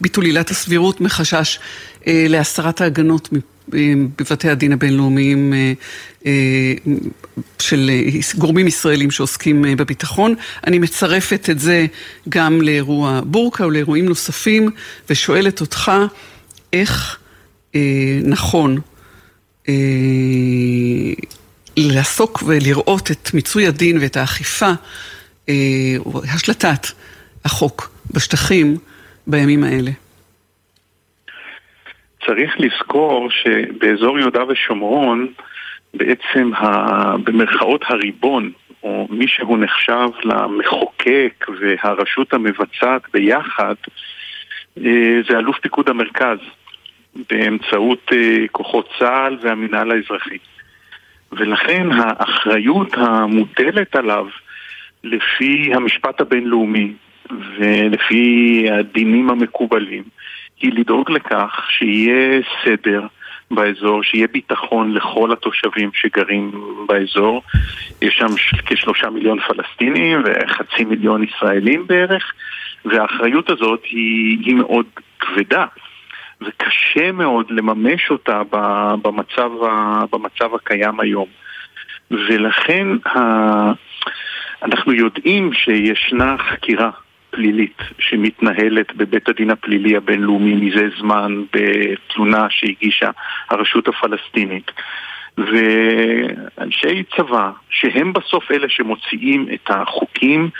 ביטול 0.00 0.24
עילת 0.24 0.50
הסבירות 0.50 1.00
מחשש 1.00 1.58
להסרת 2.06 2.80
ההגנות 2.80 3.28
בבתי 4.18 4.48
הדין 4.48 4.72
הבינלאומיים 4.72 5.52
אה, 5.52 5.72
אה, 6.26 6.74
של 7.58 7.90
גורמים 8.38 8.66
ישראלים 8.66 9.10
שעוסקים 9.10 9.64
אה, 9.64 9.76
בביטחון. 9.76 10.34
אני 10.66 10.78
מצרפת 10.78 11.50
את 11.50 11.58
זה 11.58 11.86
גם 12.28 12.62
לאירוע 12.62 13.20
בורקה 13.24 13.66
ולאירועים 13.66 14.04
נוספים, 14.04 14.70
ושואלת 15.10 15.60
אותך 15.60 15.92
איך 16.72 17.18
נכון 18.22 18.78
לעסוק 21.76 22.42
ולראות 22.46 23.10
את 23.10 23.34
מיצוי 23.34 23.66
הדין 23.66 23.98
ואת 24.00 24.16
האכיפה, 24.16 24.72
השלטת 26.14 26.86
החוק 27.44 27.90
בשטחים 28.10 28.76
בימים 29.26 29.64
האלה. 29.64 29.90
צריך 32.26 32.54
לזכור 32.58 33.30
שבאזור 33.30 34.18
יהודה 34.18 34.42
ושומרון 34.48 35.26
בעצם 35.94 36.54
ה... 36.54 37.16
במרכאות 37.16 37.84
הריבון, 37.88 38.52
או 38.82 39.06
מי 39.10 39.28
שהוא 39.28 39.58
נחשב 39.58 40.08
למחוקק 40.24 41.46
והרשות 41.60 42.32
המבצעת 42.32 43.02
ביחד, 43.12 43.74
אה, 44.78 45.20
זה 45.28 45.38
אלוף 45.38 45.58
פיקוד 45.58 45.88
המרכז, 45.88 46.38
באמצעות 47.30 48.12
אה, 48.12 48.48
כוחות 48.52 48.88
צה"ל 48.98 49.38
והמינהל 49.42 49.90
האזרחי. 49.90 50.38
ולכן 51.32 51.86
האחריות 51.92 52.94
המוטלת 52.96 53.96
עליו 53.96 54.26
לפי 55.04 55.70
המשפט 55.74 56.20
הבינלאומי 56.20 56.92
ולפי 57.58 58.66
הדינים 58.72 59.30
המקובלים 59.30 60.02
היא 60.62 60.72
לדאוג 60.74 61.10
לכך 61.10 61.66
שיהיה 61.68 62.40
סדר 62.64 63.06
באזור, 63.50 64.02
שיהיה 64.02 64.26
ביטחון 64.32 64.94
לכל 64.94 65.32
התושבים 65.32 65.90
שגרים 65.94 66.50
באזור. 66.86 67.42
יש 68.02 68.14
שם 68.14 68.26
כשלושה 68.66 69.10
מיליון 69.10 69.38
פלסטינים 69.40 70.22
וחצי 70.24 70.84
מיליון 70.84 71.24
ישראלים 71.24 71.86
בערך, 71.86 72.32
והאחריות 72.84 73.50
הזאת 73.50 73.80
היא, 73.84 74.38
היא 74.44 74.54
מאוד 74.54 74.86
כבדה. 75.20 75.66
וקשה 76.40 77.12
מאוד 77.12 77.46
לממש 77.50 78.10
אותה 78.10 78.42
במצב, 79.02 79.50
במצב 80.10 80.54
הקיים 80.54 81.00
היום. 81.00 81.26
ולכן 82.10 82.86
ה... 83.06 83.18
אנחנו 84.62 84.92
יודעים 84.92 85.52
שישנה 85.52 86.36
חקירה 86.38 86.90
פלילית 87.32 87.78
שמתנהלת 87.98 88.96
בבית 88.96 89.28
הדין 89.28 89.50
הפלילי 89.50 89.96
הבינלאומי 89.96 90.54
מזה 90.54 90.88
זמן 90.98 91.42
בתלונה 91.52 92.46
שהגישה 92.50 93.10
הרשות 93.50 93.88
הפלסטינית. 93.88 94.70
ואנשי 95.38 97.02
צבא, 97.16 97.50
שהם 97.70 98.12
בסוף 98.12 98.50
אלה 98.50 98.68
שמוציאים 98.68 99.46
את 99.54 99.70
החוקים, 99.70 100.50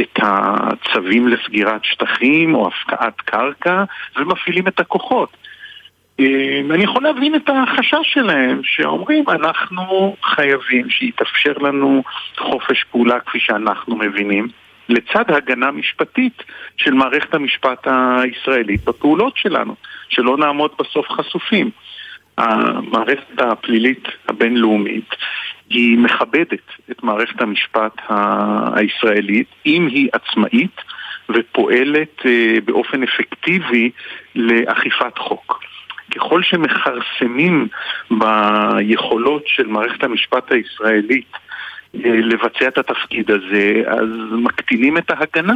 את 0.00 0.18
הצווים 0.22 1.28
לסגירת 1.28 1.84
שטחים 1.84 2.54
או 2.54 2.68
הפקעת 2.68 3.20
קרקע, 3.20 3.84
ומפעילים 4.16 4.68
את 4.68 4.80
הכוחות. 4.80 5.36
אה, 6.20 6.60
אני 6.70 6.84
יכול 6.84 7.02
להבין 7.02 7.34
את 7.34 7.48
החשש 7.48 8.12
שלהם, 8.12 8.60
שאומרים 8.64 9.24
אנחנו 9.28 10.16
חייבים 10.22 10.90
שיתאפשר 10.90 11.52
לנו 11.52 12.02
חופש 12.38 12.84
פעולה 12.90 13.20
כפי 13.20 13.40
שאנחנו 13.40 13.96
מבינים. 13.96 14.48
לצד 14.88 15.24
הגנה 15.28 15.70
משפטית 15.70 16.42
של 16.76 16.94
מערכת 16.94 17.34
המשפט 17.34 17.86
הישראלית 18.22 18.84
בפעולות 18.84 19.36
שלנו, 19.36 19.74
שלא 20.08 20.36
נעמוד 20.36 20.70
בסוף 20.78 21.06
חשופים. 21.08 21.70
המערכת 22.38 23.40
הפלילית 23.40 24.08
הבינלאומית 24.28 25.10
היא 25.70 25.98
מכבדת 25.98 26.62
את 26.90 27.02
מערכת 27.02 27.42
המשפט 27.42 27.92
הישראלית 28.74 29.48
אם 29.66 29.86
היא 29.86 30.08
עצמאית 30.12 30.80
ופועלת 31.28 32.26
אה, 32.26 32.56
באופן 32.64 33.02
אפקטיבי 33.02 33.90
לאכיפת 34.34 35.18
חוק. 35.18 35.60
ככל 36.14 36.42
שמכרסמים 36.42 37.68
ביכולות 38.10 39.42
של 39.46 39.66
מערכת 39.66 40.04
המשפט 40.04 40.52
הישראלית 40.52 41.32
לבצע 41.94 42.68
את 42.68 42.78
התפקיד 42.78 43.30
הזה, 43.30 43.82
אז 43.86 44.08
מקטינים 44.32 44.98
את 44.98 45.10
ההגנה 45.10 45.54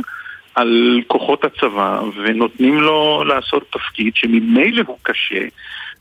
על 0.54 1.00
כוחות 1.06 1.44
הצבא 1.44 2.00
ונותנים 2.16 2.80
לו 2.80 3.24
לעשות 3.24 3.66
תפקיד 3.72 4.12
שממילא 4.16 4.82
הוא 4.86 4.96
קשה 5.02 5.44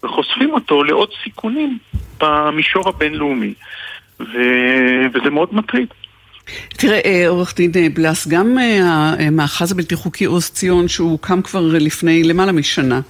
וחושפים 0.04 0.52
אותו 0.54 0.84
לעוד 0.84 1.10
סיכונים 1.24 1.78
במישור 2.22 2.90
הבינלאומי 2.90 3.54
ו... 4.20 4.38
וזה 5.14 5.30
מאוד 5.30 5.56
מטריד. 5.56 5.88
תראה, 6.70 7.26
עורך 7.28 7.56
דין 7.56 7.72
בלס, 7.94 8.28
גם 8.28 8.58
המאחז 9.20 9.72
הבלתי 9.72 9.96
חוקי 9.96 10.26
עוז 10.26 10.50
ציון, 10.50 10.88
שהוא 10.88 11.12
הוקם 11.12 11.42
כבר 11.42 11.62
לפני 11.62 12.24
למעלה 12.24 12.52
משנה, 12.52 13.02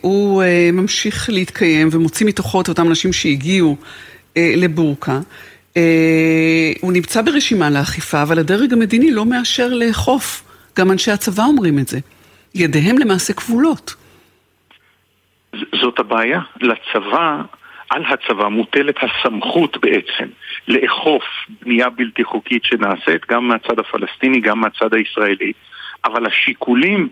הוא 0.00 0.42
ממשיך 0.72 1.30
להתקיים 1.30 1.88
ומוציא 1.92 2.26
מתוכו 2.26 2.60
את 2.60 2.68
אותם 2.68 2.88
אנשים 2.88 3.12
שהגיעו 3.12 3.76
לבורקה. 4.36 5.20
הוא 6.80 6.92
נמצא 6.92 7.22
ברשימה 7.22 7.70
לאכיפה, 7.70 8.22
אבל 8.22 8.38
הדרג 8.38 8.72
המדיני 8.72 9.10
לא 9.10 9.24
מאשר 9.24 9.68
לאכוף. 9.68 10.42
גם 10.78 10.90
אנשי 10.90 11.10
הצבא 11.10 11.42
אומרים 11.42 11.78
את 11.78 11.88
זה. 11.88 11.98
ידיהם 12.54 12.98
למעשה 12.98 13.32
כבולות. 13.32 13.94
זאת 15.80 15.98
הבעיה. 15.98 16.40
לצבא, 16.60 17.42
על 17.90 18.04
הצבא 18.04 18.48
מוטלת 18.48 18.94
הסמכות 19.02 19.76
בעצם 19.80 20.28
לאכוף 20.68 21.22
בנייה 21.62 21.90
בלתי 21.90 22.24
חוקית 22.24 22.64
שנעשית 22.64 23.26
גם 23.30 23.48
מהצד 23.48 23.78
הפלסטיני, 23.78 24.40
גם 24.40 24.60
מהצד 24.60 24.94
הישראלי. 24.94 25.52
אבל 26.04 26.26
השיקולים 26.26 27.08